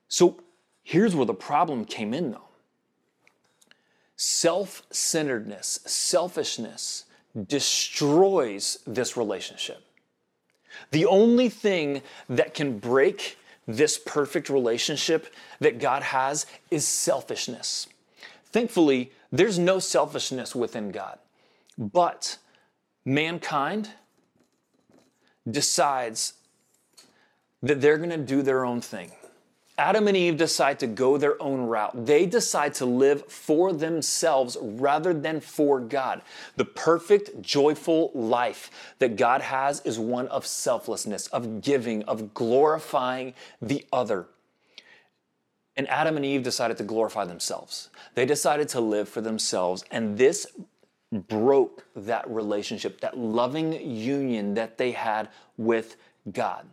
So 0.07 0.39
Here's 0.83 1.15
where 1.15 1.25
the 1.25 1.33
problem 1.33 1.85
came 1.85 2.13
in 2.13 2.31
though 2.31 2.49
self 4.23 4.83
centeredness, 4.89 5.81
selfishness 5.85 7.03
destroys 7.47 8.79
this 8.87 9.17
relationship. 9.17 9.83
The 10.91 11.05
only 11.05 11.49
thing 11.49 12.01
that 12.29 12.53
can 12.53 12.79
break 12.79 13.37
this 13.67 13.97
perfect 13.97 14.49
relationship 14.49 15.33
that 15.59 15.77
God 15.77 16.03
has 16.03 16.45
is 16.71 16.87
selfishness. 16.87 17.87
Thankfully, 18.45 19.11
there's 19.31 19.59
no 19.59 19.79
selfishness 19.79 20.55
within 20.55 20.91
God, 20.91 21.19
but 21.77 22.37
mankind 23.03 23.89
decides 25.49 26.33
that 27.61 27.81
they're 27.81 27.97
going 27.97 28.09
to 28.09 28.17
do 28.17 28.41
their 28.41 28.63
own 28.63 28.79
thing. 28.79 29.11
Adam 29.77 30.07
and 30.07 30.15
Eve 30.15 30.37
decide 30.37 30.79
to 30.79 30.87
go 30.87 31.17
their 31.17 31.41
own 31.41 31.61
route. 31.61 32.05
They 32.05 32.27
decide 32.27 32.75
to 32.75 32.85
live 32.85 33.25
for 33.25 33.73
themselves 33.73 34.55
rather 34.61 35.13
than 35.13 35.41
for 35.41 35.79
God. 35.79 36.21
The 36.57 36.65
perfect, 36.65 37.41
joyful 37.41 38.11
life 38.13 38.69
that 38.99 39.15
God 39.15 39.41
has 39.41 39.81
is 39.81 39.97
one 39.97 40.27
of 40.27 40.45
selflessness, 40.45 41.25
of 41.27 41.61
giving, 41.61 42.03
of 42.03 42.35
glorifying 42.35 43.33
the 43.61 43.85
other. 43.91 44.27
And 45.75 45.89
Adam 45.89 46.17
and 46.17 46.25
Eve 46.25 46.43
decided 46.43 46.77
to 46.77 46.83
glorify 46.83 47.25
themselves. 47.25 47.89
They 48.13 48.27
decided 48.27 48.69
to 48.69 48.79
live 48.79 49.09
for 49.09 49.21
themselves, 49.21 49.83
and 49.89 50.19
this 50.19 50.45
broke 51.11 51.85
that 51.95 52.29
relationship, 52.29 53.01
that 53.01 53.17
loving 53.17 53.73
union 53.73 54.53
that 54.53 54.77
they 54.77 54.91
had 54.91 55.29
with 55.57 55.95
God. 56.31 56.67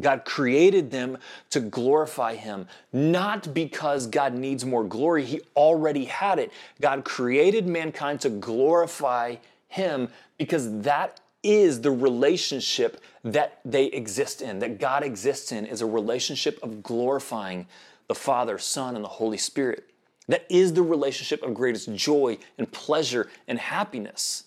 God 0.00 0.24
created 0.24 0.90
them 0.90 1.18
to 1.50 1.60
glorify 1.60 2.34
Him, 2.34 2.66
not 2.92 3.52
because 3.54 4.06
God 4.06 4.34
needs 4.34 4.64
more 4.64 4.84
glory. 4.84 5.24
He 5.24 5.40
already 5.56 6.04
had 6.04 6.38
it. 6.38 6.52
God 6.80 7.04
created 7.04 7.66
mankind 7.66 8.20
to 8.22 8.30
glorify 8.30 9.36
Him 9.68 10.08
because 10.36 10.80
that 10.82 11.20
is 11.42 11.80
the 11.80 11.90
relationship 11.90 13.00
that 13.24 13.60
they 13.64 13.86
exist 13.86 14.42
in, 14.42 14.58
that 14.58 14.78
God 14.78 15.04
exists 15.04 15.52
in, 15.52 15.66
is 15.66 15.80
a 15.80 15.86
relationship 15.86 16.58
of 16.62 16.82
glorifying 16.82 17.66
the 18.08 18.14
Father, 18.14 18.58
Son, 18.58 18.96
and 18.96 19.04
the 19.04 19.08
Holy 19.08 19.36
Spirit. 19.36 19.88
That 20.26 20.44
is 20.50 20.72
the 20.72 20.82
relationship 20.82 21.42
of 21.42 21.54
greatest 21.54 21.92
joy 21.94 22.38
and 22.58 22.70
pleasure 22.70 23.30
and 23.46 23.58
happiness. 23.58 24.44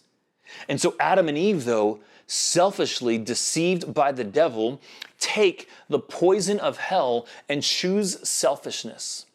And 0.67 0.79
so 0.79 0.95
Adam 0.99 1.29
and 1.29 1.37
Eve, 1.37 1.65
though, 1.65 1.99
selfishly 2.27 3.17
deceived 3.17 3.93
by 3.93 4.11
the 4.11 4.23
devil, 4.23 4.81
take 5.21 5.69
the 5.87 5.99
poison 5.99 6.59
of 6.59 6.77
hell 6.77 7.25
and 7.47 7.63
choose 7.63 8.27
selfishness. 8.27 9.25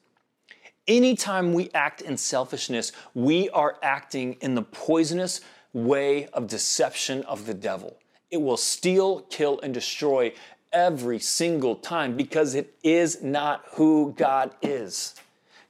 Anytime 0.86 1.54
we 1.54 1.70
act 1.72 2.02
in 2.02 2.18
selfishness, 2.18 2.92
we 3.14 3.48
are 3.50 3.78
acting 3.82 4.34
in 4.40 4.54
the 4.54 4.62
poisonous 4.62 5.40
way 5.72 6.26
of 6.28 6.46
deception 6.46 7.22
of 7.22 7.46
the 7.46 7.54
devil. 7.54 7.96
It 8.30 8.42
will 8.42 8.56
steal, 8.56 9.22
kill, 9.22 9.58
and 9.60 9.72
destroy 9.72 10.32
every 10.72 11.18
single 11.18 11.76
time 11.76 12.16
because 12.16 12.54
it 12.54 12.74
is 12.82 13.22
not 13.22 13.64
who 13.72 14.14
God 14.16 14.54
is. 14.62 15.14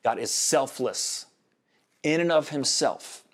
God 0.03 0.19
is 0.19 0.31
selfless 0.31 1.27
in 2.03 2.21
and 2.21 2.33
of 2.33 2.51
himself. 2.51 3.25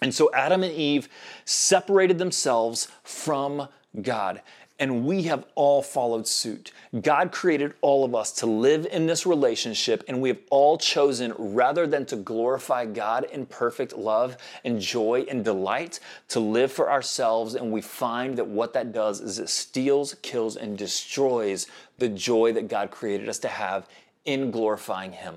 And 0.00 0.14
so 0.14 0.30
Adam 0.34 0.62
and 0.62 0.72
Eve 0.72 1.08
separated 1.44 2.18
themselves 2.18 2.88
from 3.02 3.68
God. 4.02 4.42
And 4.84 5.06
we 5.06 5.22
have 5.22 5.46
all 5.54 5.80
followed 5.80 6.28
suit. 6.28 6.70
God 7.00 7.32
created 7.32 7.72
all 7.80 8.04
of 8.04 8.14
us 8.14 8.30
to 8.32 8.46
live 8.46 8.84
in 8.92 9.06
this 9.06 9.24
relationship, 9.24 10.04
and 10.08 10.20
we 10.20 10.28
have 10.28 10.40
all 10.50 10.76
chosen, 10.76 11.32
rather 11.38 11.86
than 11.86 12.04
to 12.04 12.16
glorify 12.16 12.84
God 12.84 13.24
in 13.32 13.46
perfect 13.46 13.96
love 13.96 14.36
and 14.62 14.78
joy 14.78 15.24
and 15.30 15.42
delight, 15.42 16.00
to 16.28 16.38
live 16.38 16.70
for 16.70 16.90
ourselves. 16.90 17.54
And 17.54 17.72
we 17.72 17.80
find 17.80 18.36
that 18.36 18.46
what 18.46 18.74
that 18.74 18.92
does 18.92 19.22
is 19.22 19.38
it 19.38 19.48
steals, 19.48 20.16
kills, 20.20 20.54
and 20.54 20.76
destroys 20.76 21.66
the 21.96 22.10
joy 22.10 22.52
that 22.52 22.68
God 22.68 22.90
created 22.90 23.26
us 23.30 23.38
to 23.38 23.48
have 23.48 23.88
in 24.26 24.50
glorifying 24.50 25.12
Him. 25.12 25.36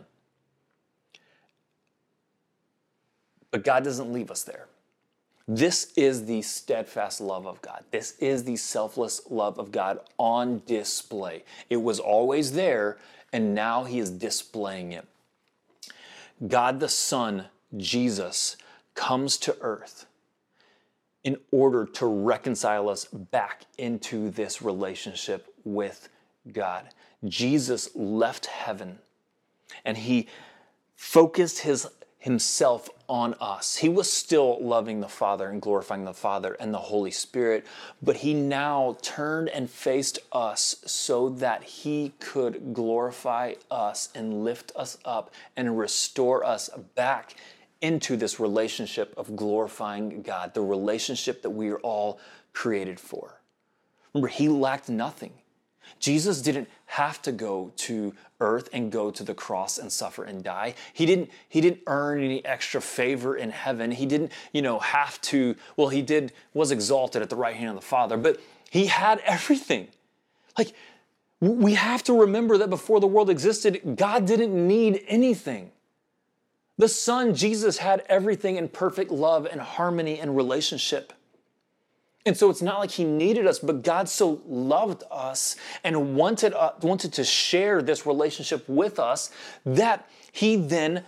But 3.51 3.63
God 3.63 3.85
doesn't 3.85 4.11
leave 4.11 4.29
us 4.29 4.43
there. 4.43 4.67
This 5.47 5.93
is 5.95 6.25
the 6.25 6.41
steadfast 6.41 7.21
love 7.21 7.47
of 7.47 7.61
God. 7.61 7.85
This 7.91 8.17
is 8.19 8.43
the 8.43 8.57
selfless 8.57 9.21
love 9.29 9.57
of 9.57 9.71
God 9.71 9.99
on 10.17 10.61
display. 10.65 11.43
It 11.69 11.77
was 11.77 11.99
always 11.99 12.51
there, 12.51 12.97
and 13.31 13.55
now 13.55 13.85
He 13.85 13.99
is 13.99 14.09
displaying 14.09 14.91
it. 14.91 15.07
God 16.45 16.81
the 16.81 16.89
Son, 16.89 17.45
Jesus, 17.77 18.57
comes 18.93 19.37
to 19.37 19.55
earth 19.61 20.05
in 21.23 21.37
order 21.51 21.85
to 21.85 22.05
reconcile 22.05 22.89
us 22.89 23.05
back 23.05 23.63
into 23.77 24.29
this 24.29 24.61
relationship 24.61 25.47
with 25.63 26.09
God. 26.51 26.89
Jesus 27.25 27.89
left 27.95 28.47
heaven 28.47 28.99
and 29.85 29.97
He 29.97 30.27
focused 30.95 31.59
His 31.59 31.87
himself 32.19 32.89
on 33.07 33.33
us. 33.39 33.77
He 33.77 33.89
was 33.89 34.11
still 34.11 34.57
loving 34.61 34.99
the 34.99 35.07
Father 35.07 35.49
and 35.49 35.61
glorifying 35.61 36.03
the 36.03 36.13
Father 36.13 36.53
and 36.59 36.73
the 36.73 36.77
Holy 36.79 37.11
Spirit, 37.11 37.65
but 38.01 38.17
he 38.17 38.33
now 38.33 38.97
turned 39.01 39.49
and 39.49 39.69
faced 39.69 40.19
us 40.31 40.77
so 40.85 41.29
that 41.29 41.63
he 41.63 42.13
could 42.19 42.73
glorify 42.73 43.53
us 43.71 44.09
and 44.13 44.43
lift 44.43 44.71
us 44.75 44.97
up 45.05 45.33
and 45.55 45.77
restore 45.77 46.43
us 46.43 46.69
back 46.95 47.35
into 47.81 48.17
this 48.17 48.39
relationship 48.39 49.13
of 49.17 49.35
glorifying 49.35 50.21
God, 50.21 50.53
the 50.53 50.61
relationship 50.61 51.41
that 51.43 51.49
we 51.51 51.69
are 51.69 51.79
all 51.79 52.19
created 52.53 52.99
for. 52.99 53.39
Remember, 54.13 54.27
he 54.27 54.49
lacked 54.49 54.89
nothing. 54.89 55.33
Jesus 55.99 56.41
didn't 56.41 56.69
have 56.85 57.21
to 57.23 57.31
go 57.31 57.71
to 57.77 58.13
earth 58.39 58.69
and 58.71 58.91
go 58.91 59.11
to 59.11 59.23
the 59.23 59.33
cross 59.33 59.77
and 59.77 59.91
suffer 59.91 60.23
and 60.23 60.43
die. 60.43 60.75
He 60.93 61.05
didn't 61.05 61.29
he 61.49 61.61
didn't 61.61 61.81
earn 61.87 62.23
any 62.23 62.45
extra 62.45 62.81
favor 62.81 63.35
in 63.35 63.49
heaven. 63.49 63.91
He 63.91 64.05
didn't, 64.05 64.31
you 64.53 64.61
know, 64.61 64.79
have 64.79 65.19
to 65.21 65.55
well 65.75 65.89
he 65.89 66.01
did 66.01 66.33
was 66.53 66.71
exalted 66.71 67.21
at 67.21 67.29
the 67.29 67.35
right 67.35 67.55
hand 67.55 67.69
of 67.69 67.75
the 67.75 67.81
Father, 67.81 68.17
but 68.17 68.39
he 68.69 68.87
had 68.87 69.19
everything. 69.25 69.87
Like 70.57 70.73
we 71.39 71.75
have 71.75 72.03
to 72.05 72.21
remember 72.21 72.57
that 72.57 72.69
before 72.69 72.99
the 72.99 73.07
world 73.07 73.29
existed, 73.29 73.95
God 73.95 74.25
didn't 74.25 74.55
need 74.55 75.03
anything. 75.07 75.71
The 76.77 76.87
Son, 76.87 77.33
Jesus, 77.33 77.77
had 77.77 78.03
everything 78.07 78.55
in 78.55 78.69
perfect 78.69 79.09
love 79.09 79.47
and 79.47 79.59
harmony 79.59 80.19
and 80.19 80.35
relationship. 80.35 81.11
And 82.27 82.35
so 82.35 82.49
it's 82.49 82.61
not 82.61 82.79
like 82.79 82.91
he 82.91 83.05
needed 83.05 83.47
us, 83.47 83.57
but 83.57 83.83
God 83.83 84.09
so 84.09 84.41
loved 84.45 85.01
us 85.09 85.55
and 85.85 86.17
wanted, 86.17 86.53
uh, 86.53 86.73
wanted 86.81 87.13
to 87.13 87.23
share 87.23 87.81
this 87.81 88.05
relationship 88.05 88.67
with 88.67 88.99
us 88.99 89.31
that 89.65 90.09
he 90.33 90.57
then 90.57 91.05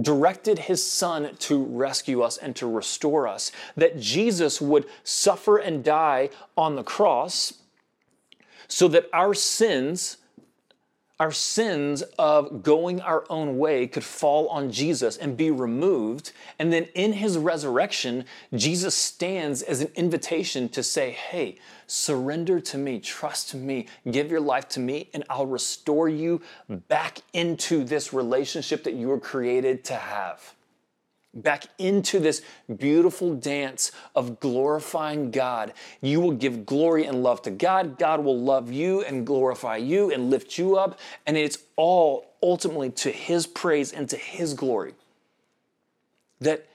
directed 0.00 0.60
his 0.60 0.82
son 0.84 1.34
to 1.40 1.64
rescue 1.64 2.22
us 2.22 2.38
and 2.38 2.54
to 2.54 2.68
restore 2.68 3.26
us. 3.26 3.50
That 3.76 3.98
Jesus 3.98 4.60
would 4.60 4.86
suffer 5.02 5.58
and 5.58 5.82
die 5.82 6.30
on 6.56 6.76
the 6.76 6.84
cross 6.84 7.54
so 8.68 8.86
that 8.86 9.08
our 9.12 9.34
sins 9.34 10.18
our 11.22 11.30
sins 11.30 12.02
of 12.18 12.64
going 12.64 13.00
our 13.00 13.24
own 13.30 13.56
way 13.56 13.86
could 13.86 14.02
fall 14.02 14.48
on 14.48 14.72
Jesus 14.72 15.16
and 15.16 15.36
be 15.36 15.52
removed. 15.52 16.32
And 16.58 16.72
then 16.72 16.88
in 16.96 17.12
his 17.12 17.38
resurrection, 17.38 18.24
Jesus 18.52 18.96
stands 18.96 19.62
as 19.62 19.82
an 19.82 19.92
invitation 19.94 20.68
to 20.70 20.82
say, 20.82 21.12
Hey, 21.12 21.58
surrender 21.86 22.58
to 22.62 22.76
me, 22.76 22.98
trust 22.98 23.54
me, 23.54 23.86
give 24.10 24.32
your 24.32 24.40
life 24.40 24.68
to 24.70 24.80
me, 24.80 25.10
and 25.14 25.22
I'll 25.30 25.46
restore 25.46 26.08
you 26.08 26.40
back 26.68 27.20
into 27.32 27.84
this 27.84 28.12
relationship 28.12 28.82
that 28.82 28.94
you 28.94 29.06
were 29.06 29.20
created 29.20 29.84
to 29.84 29.94
have 29.94 30.56
back 31.34 31.64
into 31.78 32.18
this 32.18 32.42
beautiful 32.76 33.34
dance 33.34 33.92
of 34.14 34.40
glorifying 34.40 35.30
God. 35.30 35.72
You 36.00 36.20
will 36.20 36.32
give 36.32 36.66
glory 36.66 37.06
and 37.06 37.22
love 37.22 37.42
to 37.42 37.50
God. 37.50 37.98
God 37.98 38.22
will 38.24 38.38
love 38.38 38.70
you 38.70 39.02
and 39.02 39.26
glorify 39.26 39.76
you 39.76 40.10
and 40.10 40.30
lift 40.30 40.58
you 40.58 40.76
up. 40.76 40.98
And 41.26 41.36
it's 41.36 41.58
all 41.76 42.34
ultimately 42.42 42.90
to 42.90 43.10
His 43.10 43.46
praise 43.46 43.92
and 43.92 44.08
to 44.10 44.16
His 44.16 44.54
glory. 44.54 44.94
That 46.40 46.66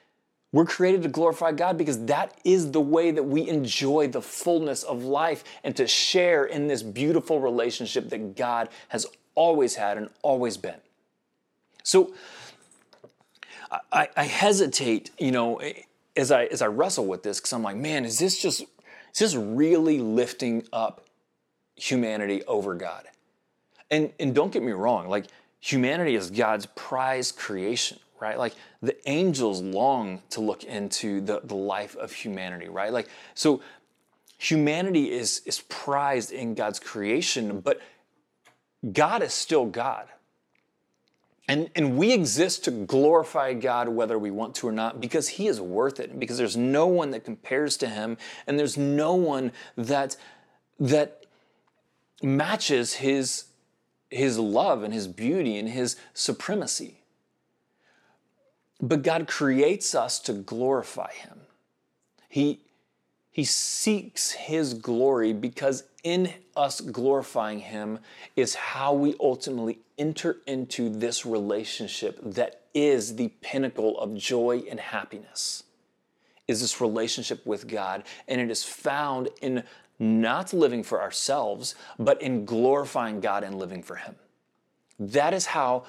we're 0.54 0.65
created 0.65 1.04
to 1.04 1.10
glorify 1.10 1.52
God 1.52 1.78
because 1.78 2.06
that 2.06 2.39
is 2.43 2.72
the 2.72 2.82
way 2.82 3.12
that 3.12 3.24
we 3.24 3.48
enjoy 3.48 4.08
the 4.08 4.22
fullness 4.22 4.84
of 4.84 5.04
life 5.04 5.43
and 5.63 5.76
to 5.76 5.86
share 5.86 6.46
in 6.46 6.67
this 6.67 6.82
beautiful 6.82 7.39
relationship 7.39 8.10
that 8.10 8.36
God 8.36 8.70
has 8.88 9.06
always 9.36 9.76
had 9.76 9.98
and 9.98 10.10
always 10.24 10.58
been. 10.58 10.80
So, 11.84 12.13
I, 13.91 14.10
I 14.15 14.23
hesitate, 14.23 15.12
you 15.19 15.32
know, 15.32 15.58
eh, 15.58 15.73
as 16.15 16.32
I 16.32 16.45
as 16.45 16.62
I 16.62 16.67
wrestle 16.67 17.06
with 17.06 17.23
this, 17.23 17.39
because 17.39 17.53
I'm 17.53 17.63
like, 17.63 17.77
man, 17.77 18.06
is 18.06 18.19
this 18.19 18.41
just 18.41 18.62
is 18.62 19.19
this 19.19 19.36
really 19.36 19.99
lifting 19.99 20.63
up 20.73 21.06
humanity 21.75 22.43
over 22.45 22.75
God? 22.75 23.06
And 23.91 24.13
and 24.19 24.34
don't 24.34 24.51
get 24.51 24.63
me 24.63 24.71
wrong, 24.71 25.10
like 25.10 25.27
humanity 25.60 26.15
is 26.15 26.32
God's 26.32 26.65
prize 26.67 27.32
creation. 27.32 27.99
right? 28.19 28.38
Like 28.38 28.53
the 28.82 28.97
angels 29.10 29.62
long 29.62 30.21
to 30.32 30.41
look 30.41 30.63
into 30.63 31.21
the, 31.21 31.41
the 31.43 31.56
life 31.56 31.95
of 31.95 32.12
humanity, 32.12 32.69
right? 32.69 32.91
Like, 32.91 33.10
so 33.34 33.62
humanity 34.38 35.12
is, 35.12 35.41
is 35.45 35.62
prized 35.69 36.32
in 36.32 36.56
God's 36.56 36.80
creation, 36.80 37.60
but 37.60 37.80
God 38.91 39.23
is 39.23 39.34
still 39.34 39.65
God. 39.65 40.08
And, 41.48 41.70
and 41.76 41.98
we 41.98 42.12
exist 42.12 42.66
to 42.66 42.72
glorify 42.72 43.54
God 43.54 43.88
whether 43.88 44.20
we 44.20 44.32
want 44.32 44.56
to 44.56 44.68
or 44.68 44.72
not 44.72 45.00
because 45.00 45.30
He 45.30 45.48
is 45.48 45.62
worth 45.62 46.00
it, 46.00 46.20
because 46.20 46.38
there's 46.38 46.58
no 46.58 46.88
one 46.88 47.12
that 47.12 47.24
compares 47.24 47.78
to 47.78 47.88
Him, 47.88 48.18
and 48.46 48.60
there's 48.60 48.78
no 48.78 49.16
one 49.16 49.54
that, 49.78 50.18
that 50.80 51.26
matches 52.22 52.96
His, 52.96 53.46
his 54.10 54.38
love 54.38 54.84
and 54.84 54.94
His 54.94 55.08
beauty 55.08 55.58
and 55.58 55.70
His 55.70 55.96
supremacy. 56.14 57.00
But 58.82 59.02
God 59.02 59.28
creates 59.28 59.96
us 59.96 60.20
to 60.22 60.34
glorify 60.34 61.14
Him. 61.14 61.40
He, 62.28 62.60
he 63.38 63.43
seeks 63.43 64.32
His 64.32 64.73
glory 64.73 65.32
because 65.32 65.84
in 66.04 66.34
us 66.56 66.82
glorifying 66.82 67.60
Him 67.60 68.00
is 68.36 68.56
how 68.56 68.93
we 68.93 69.13
ultimately 69.19 69.78
enter 70.00 70.38
into 70.47 70.89
this 70.89 71.23
relationship 71.23 72.19
that 72.23 72.62
is 72.73 73.15
the 73.15 73.28
pinnacle 73.41 74.00
of 74.00 74.15
joy 74.15 74.63
and 74.67 74.80
happiness. 74.80 75.62
Is 76.47 76.62
this 76.62 76.82
relationship 76.82 77.45
with 77.45 77.67
God, 77.67 78.06
and 78.28 78.41
it 78.41 78.50
is 78.50 78.63
found 78.63 79.30
in 79.39 79.63
not 80.00 80.52
living 80.52 80.82
for 80.82 81.00
ourselves, 81.00 81.76
but 82.00 82.19
in 82.19 82.43
glorifying 82.43 83.19
God 83.19 83.43
and 83.43 83.60
living 83.60 83.84
for 83.84 83.97
Him. 83.97 84.15
That 84.97 85.36
is 85.36 85.45
how, 85.45 85.84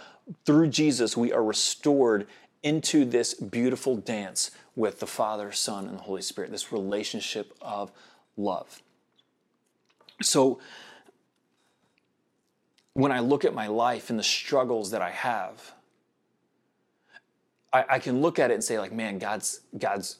through 0.44 0.68
Jesus, 0.68 1.16
we 1.16 1.32
are 1.32 1.42
restored 1.42 2.26
into 2.62 3.04
this 3.04 3.34
beautiful 3.34 3.96
dance 3.96 4.50
with 4.74 5.00
the 5.00 5.06
Father, 5.06 5.52
Son, 5.52 5.86
and 5.86 5.98
the 5.98 6.02
Holy 6.02 6.22
Spirit, 6.22 6.50
this 6.50 6.72
relationship 6.72 7.52
of 7.60 7.90
love. 8.36 8.82
So, 10.22 10.60
when 12.94 13.12
I 13.12 13.20
look 13.20 13.44
at 13.44 13.54
my 13.54 13.68
life 13.68 14.10
and 14.10 14.18
the 14.18 14.24
struggles 14.24 14.90
that 14.90 15.02
I 15.02 15.10
have, 15.10 15.72
I, 17.72 17.84
I, 17.90 17.98
can 18.00 18.20
look 18.20 18.40
at 18.40 18.50
it 18.50 18.54
and 18.54 18.64
say, 18.64 18.78
like, 18.78 18.92
man, 18.92 19.18
God's 19.18 19.60
God's 19.78 20.18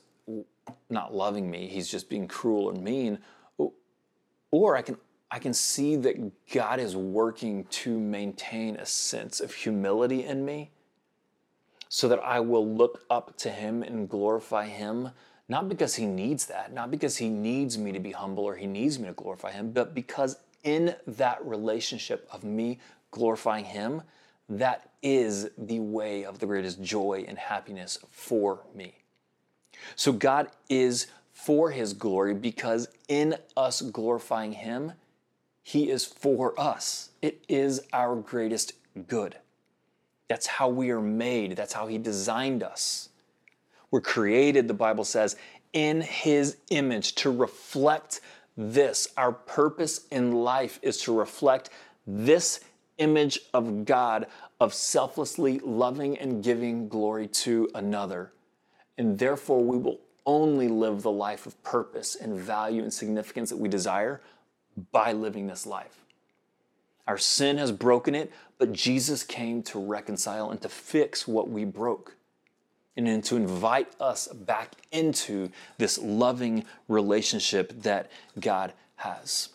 not 0.88 1.14
loving 1.14 1.51
me. 1.51 1.66
He's 1.66 1.88
just 1.88 2.09
being 2.09 2.29
cruel 2.29 2.70
and 2.70 2.83
mean. 2.83 3.18
Or 4.51 4.77
I 4.77 4.83
can 4.83 4.96
I 5.31 5.38
can 5.38 5.53
see 5.53 5.96
that 5.96 6.33
God 6.53 6.79
is 6.79 6.94
working 6.94 7.64
to 7.64 7.98
maintain 7.98 8.77
a 8.77 8.87
sense 8.87 9.40
of 9.40 9.53
humility 9.53 10.24
in 10.24 10.44
me 10.44 10.70
so 11.88 12.09
that 12.09 12.20
I 12.20 12.40
will 12.40 12.66
look 12.66 13.05
up 13.11 13.37
to 13.38 13.51
Him 13.51 13.83
and 13.83 14.09
glorify 14.09 14.66
Him, 14.66 15.11
not 15.48 15.68
because 15.68 15.94
He 15.94 16.07
needs 16.07 16.46
that, 16.46 16.72
not 16.72 16.90
because 16.90 17.16
He 17.16 17.29
needs 17.29 17.79
me 17.79 17.92
to 17.92 18.01
be 18.01 18.12
humble 18.12 18.44
or 18.44 18.57
He 18.57 18.66
needs 18.66 18.98
me 18.98 19.07
to 19.09 19.14
glorify 19.14 19.53
Him, 19.53 19.72
but 19.72 19.94
because 19.94 20.37
in 20.64 20.94
that 21.07 21.44
relationship 21.44 22.29
of 22.31 22.44
me 22.44 22.79
glorifying 23.11 23.64
Him, 23.64 24.03
that 24.48 24.90
is 25.03 25.51
the 25.57 25.81
way 25.81 26.24
of 26.24 26.38
the 26.38 26.46
greatest 26.46 26.83
joy 26.83 27.24
and 27.29 27.38
happiness 27.38 27.98
for 28.11 28.64
me. 28.74 28.94
So 29.96 30.12
God 30.12 30.48
is 30.68 31.07
for 31.33 31.70
His 31.70 31.92
glory 31.92 32.35
because 32.35 32.88
in 33.09 33.37
us 33.57 33.81
glorifying 33.83 34.53
Him, 34.53 34.92
He 35.62 35.90
is 35.90 36.05
for 36.05 36.59
us. 36.59 37.11
It 37.22 37.44
is 37.48 37.81
our 37.92 38.16
greatest 38.16 38.72
good. 39.07 39.37
That's 40.28 40.46
how 40.46 40.68
we 40.68 40.90
are 40.90 41.00
made. 41.00 41.56
That's 41.56 41.72
how 41.72 41.86
He 41.86 41.98
designed 41.98 42.62
us. 42.62 43.08
We're 43.90 44.00
created, 44.02 44.68
the 44.68 44.74
Bible 44.74 45.04
says, 45.04 45.36
in 45.72 46.02
His 46.02 46.58
image 46.70 47.14
to 47.16 47.30
reflect 47.30 48.20
this. 48.56 49.08
Our 49.16 49.32
purpose 49.32 50.06
in 50.10 50.32
life 50.32 50.78
is 50.82 50.98
to 51.02 51.18
reflect 51.18 51.70
this 52.06 52.60
image 52.98 53.38
of 53.54 53.84
God, 53.84 54.26
of 54.60 54.74
selflessly 54.74 55.60
loving 55.60 56.18
and 56.18 56.42
giving 56.42 56.88
glory 56.88 57.28
to 57.28 57.70
another. 57.74 58.32
And 58.98 59.18
therefore, 59.18 59.62
we 59.62 59.78
will 59.78 60.00
only 60.26 60.68
live 60.68 61.02
the 61.02 61.10
life 61.10 61.46
of 61.46 61.62
purpose 61.62 62.14
and 62.14 62.38
value 62.38 62.82
and 62.82 62.92
significance 62.92 63.48
that 63.50 63.56
we 63.56 63.68
desire 63.68 64.20
by 64.92 65.12
living 65.12 65.46
this 65.46 65.66
life. 65.66 66.04
Our 67.06 67.16
sin 67.16 67.56
has 67.56 67.72
broken 67.72 68.14
it, 68.14 68.30
but 68.58 68.72
Jesus 68.72 69.22
came 69.22 69.62
to 69.64 69.78
reconcile 69.78 70.50
and 70.50 70.60
to 70.62 70.68
fix 70.68 71.26
what 71.26 71.48
we 71.48 71.64
broke 71.64 72.16
and 72.96 73.22
to 73.24 73.36
invite 73.36 73.88
us 74.00 74.26
back 74.26 74.72
into 74.90 75.50
this 75.78 75.98
loving 75.98 76.64
relationship 76.88 77.82
that 77.82 78.10
God 78.40 78.72
has. 78.96 79.50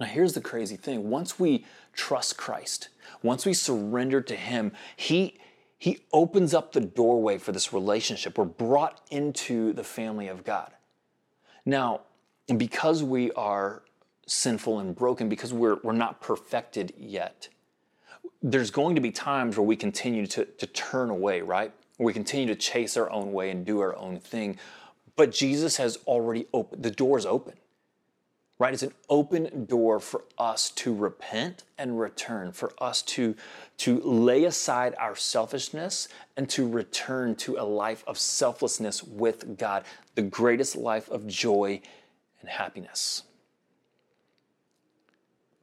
Now, 0.00 0.06
here's 0.06 0.32
the 0.32 0.40
crazy 0.40 0.76
thing 0.76 1.10
once 1.10 1.38
we 1.38 1.64
trust 1.92 2.36
Christ, 2.36 2.88
once 3.22 3.46
we 3.46 3.54
surrender 3.54 4.20
to 4.20 4.34
Him, 4.34 4.72
He 4.96 5.38
he 5.80 6.00
opens 6.12 6.54
up 6.54 6.72
the 6.72 6.80
doorway 6.80 7.38
for 7.38 7.52
this 7.52 7.72
relationship. 7.72 8.36
We're 8.36 8.46
brought 8.46 9.00
into 9.12 9.72
the 9.72 9.84
family 9.84 10.26
of 10.26 10.42
God. 10.42 10.72
Now, 11.64 12.00
because 12.56 13.04
we 13.04 13.30
are 13.32 13.82
sinful 14.26 14.80
and 14.80 14.94
broken 14.94 15.28
because 15.28 15.52
we're, 15.52 15.78
we're 15.84 15.92
not 15.92 16.20
perfected 16.20 16.92
yet. 16.98 17.48
There's 18.42 18.70
going 18.70 18.94
to 18.94 19.00
be 19.00 19.10
times 19.10 19.56
where 19.56 19.66
we 19.66 19.76
continue 19.76 20.26
to, 20.28 20.44
to 20.44 20.66
turn 20.66 21.10
away, 21.10 21.40
right? 21.40 21.72
We 21.98 22.12
continue 22.12 22.46
to 22.46 22.54
chase 22.54 22.96
our 22.96 23.10
own 23.10 23.32
way 23.32 23.50
and 23.50 23.66
do 23.66 23.80
our 23.80 23.96
own 23.96 24.20
thing. 24.20 24.58
But 25.16 25.32
Jesus 25.32 25.76
has 25.78 25.98
already 26.06 26.46
opened, 26.52 26.84
the 26.84 26.92
door 26.92 27.18
is 27.18 27.26
open, 27.26 27.54
right? 28.60 28.72
It's 28.72 28.84
an 28.84 28.94
open 29.08 29.64
door 29.64 29.98
for 29.98 30.22
us 30.38 30.70
to 30.70 30.94
repent 30.94 31.64
and 31.76 31.98
return, 31.98 32.52
for 32.52 32.72
us 32.78 33.02
to, 33.02 33.34
to 33.78 34.00
lay 34.00 34.44
aside 34.44 34.94
our 34.98 35.16
selfishness 35.16 36.08
and 36.36 36.48
to 36.50 36.68
return 36.68 37.34
to 37.36 37.56
a 37.56 37.64
life 37.64 38.04
of 38.06 38.16
selflessness 38.16 39.02
with 39.02 39.58
God, 39.58 39.82
the 40.14 40.22
greatest 40.22 40.76
life 40.76 41.10
of 41.10 41.26
joy 41.26 41.80
and 42.40 42.48
happiness. 42.48 43.24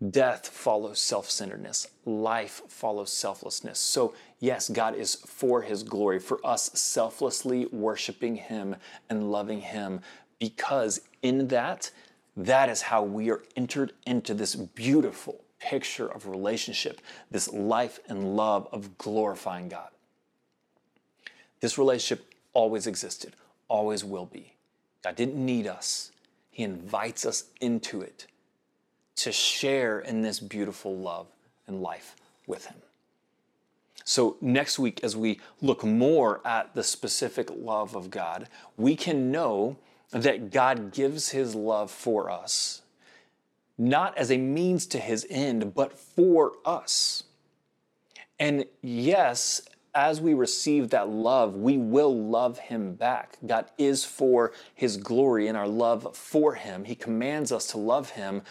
Death 0.10 0.48
follows 0.50 1.00
self 1.00 1.30
centeredness, 1.30 1.88
life 2.06 2.62
follows 2.68 3.12
selflessness. 3.12 3.80
So, 3.80 4.14
yes, 4.40 4.68
God 4.68 4.96
is 4.96 5.16
for 5.16 5.62
His 5.62 5.84
glory, 5.84 6.20
for 6.20 6.46
us 6.46 6.70
selflessly 6.74 7.68
worshiping 7.68 8.36
Him 8.36 8.76
and 9.10 9.32
loving 9.32 9.62
Him, 9.62 10.02
because 10.38 11.00
in 11.22 11.48
that, 11.48 11.92
that 12.36 12.68
is 12.68 12.82
how 12.82 13.04
we 13.04 13.32
are 13.32 13.42
entered 13.56 13.94
into 14.06 14.34
this 14.34 14.56
beautiful 14.56 15.40
picture 15.60 16.08
of 16.08 16.28
relationship, 16.28 17.00
this 17.32 17.52
life 17.54 18.00
and 18.10 18.36
love 18.36 18.68
of 18.74 18.98
glorifying 18.98 19.70
God. 19.70 19.90
This 21.62 21.78
relationship 21.78 22.34
always 22.52 22.86
existed, 22.86 23.34
always 23.70 24.04
will 24.04 24.26
be. 24.26 24.56
God 25.06 25.16
didn't 25.16 25.44
need 25.44 25.68
us, 25.68 26.12
He 26.52 26.64
invites 26.64 27.26
us 27.26 27.46
into 27.62 28.02
it 28.02 28.28
to 29.18 29.32
share 29.32 30.00
in 30.00 30.22
this 30.22 30.40
beautiful 30.40 30.98
love 30.98 31.28
and 31.68 31.82
life 31.82 32.16
with 32.48 32.66
Him. 32.66 32.78
So, 34.04 34.38
next 34.40 34.78
week, 34.78 35.04
as 35.04 35.16
we 35.18 35.40
look 35.62 35.84
more 35.84 36.46
at 36.46 36.76
the 36.76 36.84
specific 36.84 37.50
love 37.52 37.96
of 37.96 38.12
God, 38.12 38.48
we 38.78 38.96
can 38.96 39.32
know 39.32 39.78
that 40.12 40.52
God 40.52 40.92
gives 40.94 41.30
His 41.30 41.56
love 41.56 41.90
for 41.90 42.30
us, 42.30 42.84
not 43.78 44.16
as 44.18 44.32
a 44.32 44.38
means 44.38 44.86
to 44.88 45.00
His 45.00 45.26
end, 45.30 45.74
but 45.74 45.98
for 45.98 46.54
us. 46.66 47.24
And 48.40 48.66
yes, 48.82 49.62
as 49.96 50.20
we 50.20 50.34
receive 50.34 50.90
that 50.90 51.10
love, 51.10 51.56
we 51.56 51.78
will 51.78 52.16
love 52.16 52.60
Him 52.60 52.94
back. 52.94 53.38
God 53.46 53.66
is 53.78 54.04
for 54.06 54.52
His 54.76 54.98
glory 54.98 55.48
and 55.48 55.58
our 55.58 55.68
love 55.68 56.16
for 56.16 56.54
Him. 56.54 56.84
He 56.84 56.96
commands 56.96 57.52
us 57.52 57.66
to 57.68 57.78
love 57.78 58.12
Him 58.12 58.44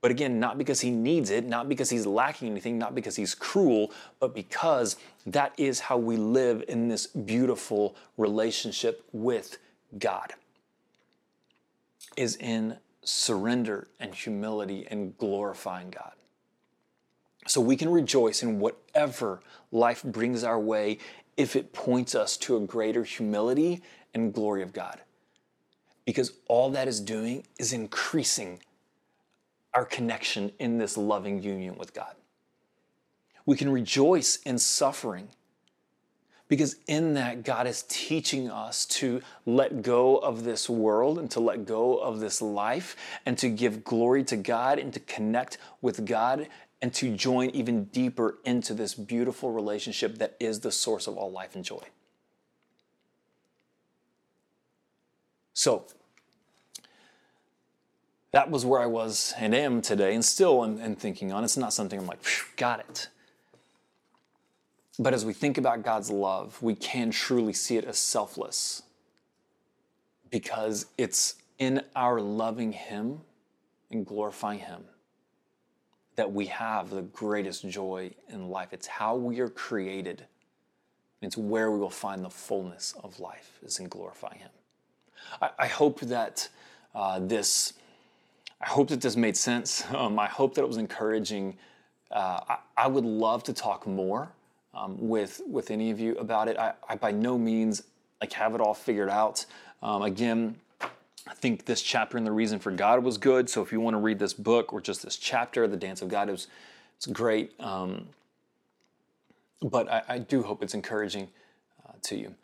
but 0.00 0.10
again, 0.10 0.38
not 0.38 0.58
because 0.58 0.80
he 0.80 0.90
needs 0.90 1.30
it, 1.30 1.44
not 1.44 1.68
because 1.68 1.90
he's 1.90 2.06
lacking 2.06 2.50
anything, 2.50 2.78
not 2.78 2.94
because 2.94 3.16
he's 3.16 3.34
cruel, 3.34 3.92
but 4.20 4.34
because 4.34 4.96
that 5.26 5.52
is 5.56 5.80
how 5.80 5.96
we 5.96 6.16
live 6.16 6.62
in 6.68 6.88
this 6.88 7.06
beautiful 7.06 7.96
relationship 8.16 9.04
with 9.12 9.58
God. 9.98 10.34
Is 12.16 12.36
in 12.36 12.78
surrender 13.02 13.88
and 14.00 14.14
humility 14.14 14.86
and 14.90 15.16
glorifying 15.18 15.90
God. 15.90 16.12
So 17.46 17.60
we 17.60 17.76
can 17.76 17.88
rejoice 17.88 18.42
in 18.42 18.58
whatever 18.58 19.40
life 19.70 20.02
brings 20.02 20.42
our 20.42 20.58
way 20.58 20.98
if 21.36 21.54
it 21.54 21.72
points 21.72 22.14
us 22.14 22.36
to 22.38 22.56
a 22.56 22.60
greater 22.60 23.04
humility 23.04 23.82
and 24.14 24.32
glory 24.32 24.62
of 24.62 24.72
God. 24.72 25.00
Because 26.04 26.32
all 26.48 26.70
that 26.70 26.88
is 26.88 27.00
doing 27.00 27.44
is 27.58 27.72
increasing 27.72 28.60
our 29.76 29.86
connection 29.86 30.52
in 30.58 30.78
this 30.78 30.98
loving 30.98 31.42
union 31.42 31.76
with 31.78 31.94
God. 31.94 32.16
We 33.46 33.56
can 33.56 33.70
rejoice 33.70 34.38
in 34.38 34.58
suffering 34.58 35.28
Because 36.48 36.76
in 36.86 37.14
that, 37.14 37.44
God 37.44 37.66
is 37.66 37.84
teaching 37.88 38.50
us 38.50 38.86
to 38.86 39.20
let 39.46 39.82
go 39.82 40.18
of 40.18 40.44
this 40.44 40.70
world 40.70 41.18
and 41.18 41.30
to 41.32 41.40
let 41.40 41.66
go 41.66 41.98
of 41.98 42.20
this 42.20 42.40
life 42.40 42.96
and 43.26 43.36
to 43.38 43.48
give 43.48 43.82
glory 43.82 44.22
to 44.24 44.36
God 44.36 44.78
and 44.78 44.92
to 44.94 45.00
connect 45.00 45.58
with 45.82 46.06
God 46.06 46.48
and 46.80 46.94
to 46.94 47.16
join 47.16 47.50
even 47.50 47.86
deeper 47.86 48.38
into 48.44 48.74
this 48.74 48.94
beautiful 48.94 49.50
relationship 49.50 50.18
that 50.18 50.36
is 50.38 50.60
the 50.60 50.70
source 50.70 51.08
of 51.08 51.16
all 51.16 51.32
life 51.32 51.56
and 51.56 51.64
joy. 51.64 51.82
So, 55.52 55.86
that 58.32 58.50
was 58.50 58.64
where 58.64 58.80
I 58.80 58.86
was 58.86 59.34
and 59.38 59.54
am 59.54 59.80
today, 59.82 60.14
and 60.14 60.24
still 60.24 60.64
am, 60.64 60.80
am 60.80 60.96
thinking 60.96 61.32
on. 61.32 61.44
It's 61.44 61.56
not 61.56 61.72
something 61.72 61.98
I'm 61.98 62.06
like, 62.06 62.22
got 62.56 62.80
it. 62.80 63.08
But 64.98 65.12
as 65.12 65.24
we 65.24 65.32
think 65.32 65.58
about 65.58 65.82
God's 65.82 66.10
love, 66.10 66.60
we 66.62 66.74
can 66.74 67.10
truly 67.10 67.52
see 67.52 67.76
it 67.76 67.84
as 67.84 67.98
selfless 67.98 68.82
because 70.30 70.86
it's 70.96 71.36
in 71.58 71.82
our 71.94 72.20
loving 72.20 72.72
Him 72.72 73.20
and 73.90 74.06
glorifying 74.06 74.60
Him 74.60 74.84
that 76.16 76.32
we 76.32 76.46
have 76.46 76.90
the 76.90 77.02
greatest 77.02 77.68
joy 77.68 78.10
in 78.28 78.48
life. 78.48 78.68
It's 78.72 78.86
how 78.86 79.16
we 79.16 79.40
are 79.40 79.50
created. 79.50 80.24
It's 81.20 81.36
where 81.36 81.70
we 81.70 81.78
will 81.78 81.90
find 81.90 82.24
the 82.24 82.30
fullness 82.30 82.94
of 83.04 83.20
life 83.20 83.58
is 83.62 83.78
in 83.78 83.88
glorifying 83.88 84.38
Him. 84.38 84.50
I, 85.40 85.50
I 85.58 85.66
hope 85.66 86.00
that 86.00 86.48
uh, 86.94 87.18
this, 87.20 87.74
I 88.66 88.70
hope 88.70 88.88
that 88.88 89.00
this 89.00 89.16
made 89.16 89.36
sense. 89.36 89.84
Um, 89.94 90.18
I 90.18 90.26
hope 90.26 90.54
that 90.54 90.62
it 90.62 90.68
was 90.68 90.76
encouraging. 90.76 91.56
Uh, 92.10 92.40
I, 92.48 92.58
I 92.76 92.86
would 92.88 93.04
love 93.04 93.44
to 93.44 93.52
talk 93.52 93.86
more 93.86 94.28
um, 94.74 94.96
with 94.98 95.40
with 95.46 95.70
any 95.70 95.90
of 95.90 96.00
you 96.00 96.16
about 96.16 96.48
it. 96.48 96.58
I, 96.58 96.72
I, 96.88 96.96
by 96.96 97.12
no 97.12 97.38
means 97.38 97.84
like 98.20 98.32
have 98.32 98.54
it 98.54 98.60
all 98.60 98.74
figured 98.74 99.08
out. 99.08 99.46
Um, 99.82 100.02
again, 100.02 100.56
I 100.80 101.34
think 101.34 101.64
this 101.64 101.80
chapter 101.80 102.18
and 102.18 102.26
the 102.26 102.32
reason 102.32 102.58
for 102.58 102.72
God 102.72 103.02
was 103.04 103.18
good. 103.18 103.48
So 103.48 103.62
if 103.62 103.70
you 103.72 103.80
want 103.80 103.94
to 103.94 104.00
read 104.00 104.18
this 104.18 104.32
book 104.32 104.72
or 104.72 104.80
just 104.80 105.02
this 105.02 105.16
chapter, 105.16 105.66
the 105.68 105.76
dance 105.76 106.02
of 106.02 106.08
God, 106.08 106.28
it 106.28 106.32
was 106.32 106.48
it's 106.96 107.06
great. 107.06 107.52
Um, 107.60 108.08
but 109.62 109.90
I, 109.90 110.02
I, 110.08 110.18
do 110.18 110.42
hope 110.42 110.62
it's 110.62 110.74
encouraging 110.74 111.28
uh, 111.86 111.92
to 112.02 112.16
you. 112.16 112.34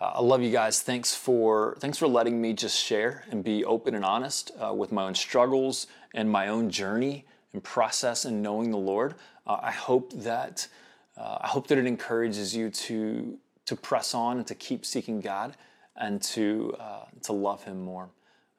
Uh, 0.00 0.12
I 0.14 0.20
love 0.20 0.42
you 0.42 0.50
guys. 0.50 0.80
Thanks 0.80 1.14
for 1.14 1.76
thanks 1.80 1.98
for 1.98 2.06
letting 2.06 2.40
me 2.40 2.52
just 2.52 2.78
share 2.78 3.24
and 3.30 3.42
be 3.42 3.64
open 3.64 3.94
and 3.96 4.04
honest 4.04 4.52
uh, 4.60 4.72
with 4.72 4.92
my 4.92 5.04
own 5.04 5.14
struggles 5.14 5.88
and 6.14 6.30
my 6.30 6.48
own 6.48 6.70
journey 6.70 7.24
and 7.52 7.62
process 7.64 8.24
and 8.24 8.40
knowing 8.40 8.70
the 8.70 8.78
Lord. 8.78 9.16
Uh, 9.46 9.58
I 9.60 9.72
hope 9.72 10.12
that 10.12 10.68
uh, 11.16 11.38
I 11.40 11.48
hope 11.48 11.66
that 11.68 11.78
it 11.78 11.86
encourages 11.86 12.54
you 12.54 12.70
to 12.70 13.38
to 13.66 13.76
press 13.76 14.14
on 14.14 14.38
and 14.38 14.46
to 14.46 14.54
keep 14.54 14.86
seeking 14.86 15.20
God 15.20 15.56
and 15.96 16.22
to 16.22 16.76
uh, 16.78 17.06
to 17.22 17.32
love 17.32 17.64
Him 17.64 17.80
more. 17.82 18.08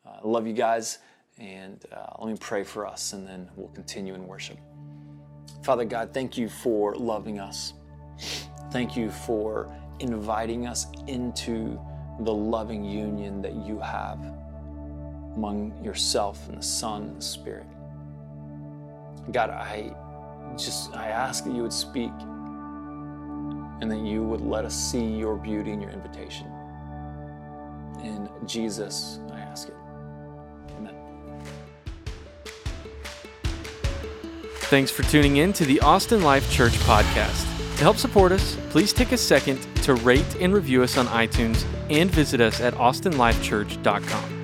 Uh, 0.06 0.20
I 0.24 0.28
love 0.28 0.46
you 0.46 0.54
guys, 0.54 1.00
and 1.38 1.84
let 2.20 2.30
me 2.30 2.38
pray 2.38 2.66
for 2.66 2.86
us, 2.86 3.14
and 3.14 3.26
then 3.26 3.50
we'll 3.56 3.70
continue 3.70 4.14
in 4.14 4.28
worship. 4.28 4.58
Father 5.64 5.86
God, 5.86 6.14
thank 6.14 6.38
you 6.38 6.50
for 6.50 6.96
loving 6.96 7.40
us. 7.40 7.74
Thank 8.72 8.98
you 8.98 9.10
for 9.10 9.74
inviting 10.00 10.68
us 10.68 10.88
into 11.08 11.80
the 12.22 12.34
loving 12.34 12.84
union 12.84 13.42
that 13.42 13.54
you 13.54 13.80
have 13.80 14.20
among 15.36 15.74
yourself 15.84 16.48
and 16.50 16.58
the 16.58 16.64
Son 16.64 17.04
and 17.04 17.18
the 17.18 17.22
Spirit. 17.22 17.66
God, 19.32 19.50
I 19.50 19.96
just 20.58 20.96
I 20.96 21.08
ask 21.08 21.44
that 21.46 21.54
you 21.54 21.62
would 21.62 21.74
speak 21.74 22.12
and 23.82 23.90
that 23.90 24.00
you 24.00 24.24
would 24.24 24.42
let 24.42 24.66
us 24.66 24.76
see 24.76 25.04
your 25.04 25.38
beauty 25.38 25.72
and 25.72 25.82
your 25.82 25.92
invitation. 25.92 26.48
In 28.04 28.30
Jesus, 28.46 29.20
I 29.32 29.40
ask 29.40 29.70
it. 29.70 29.76
Amen. 30.78 30.96
Thanks 34.64 34.92
for 34.92 35.04
tuning 35.04 35.38
in 35.38 35.54
to 35.54 35.66
the 35.66 35.80
Austin 35.82 36.22
Life 36.22 36.52
Church 36.52 36.74
podcast. 36.80 37.49
To 37.80 37.84
help 37.86 37.96
support 37.96 38.34
us, 38.34 38.58
please 38.72 38.92
take 38.92 39.14
a 39.14 39.18
second 39.18 39.58
to 39.84 39.94
rate 39.94 40.36
and 40.42 40.54
review 40.54 40.84
us 40.84 40.98
on 40.98 41.08
iTunes 41.08 41.64
and 41.90 42.12
visit 42.12 42.42
us 42.42 42.60
at 42.60 42.74
austinlifechurch.com. 42.74 44.39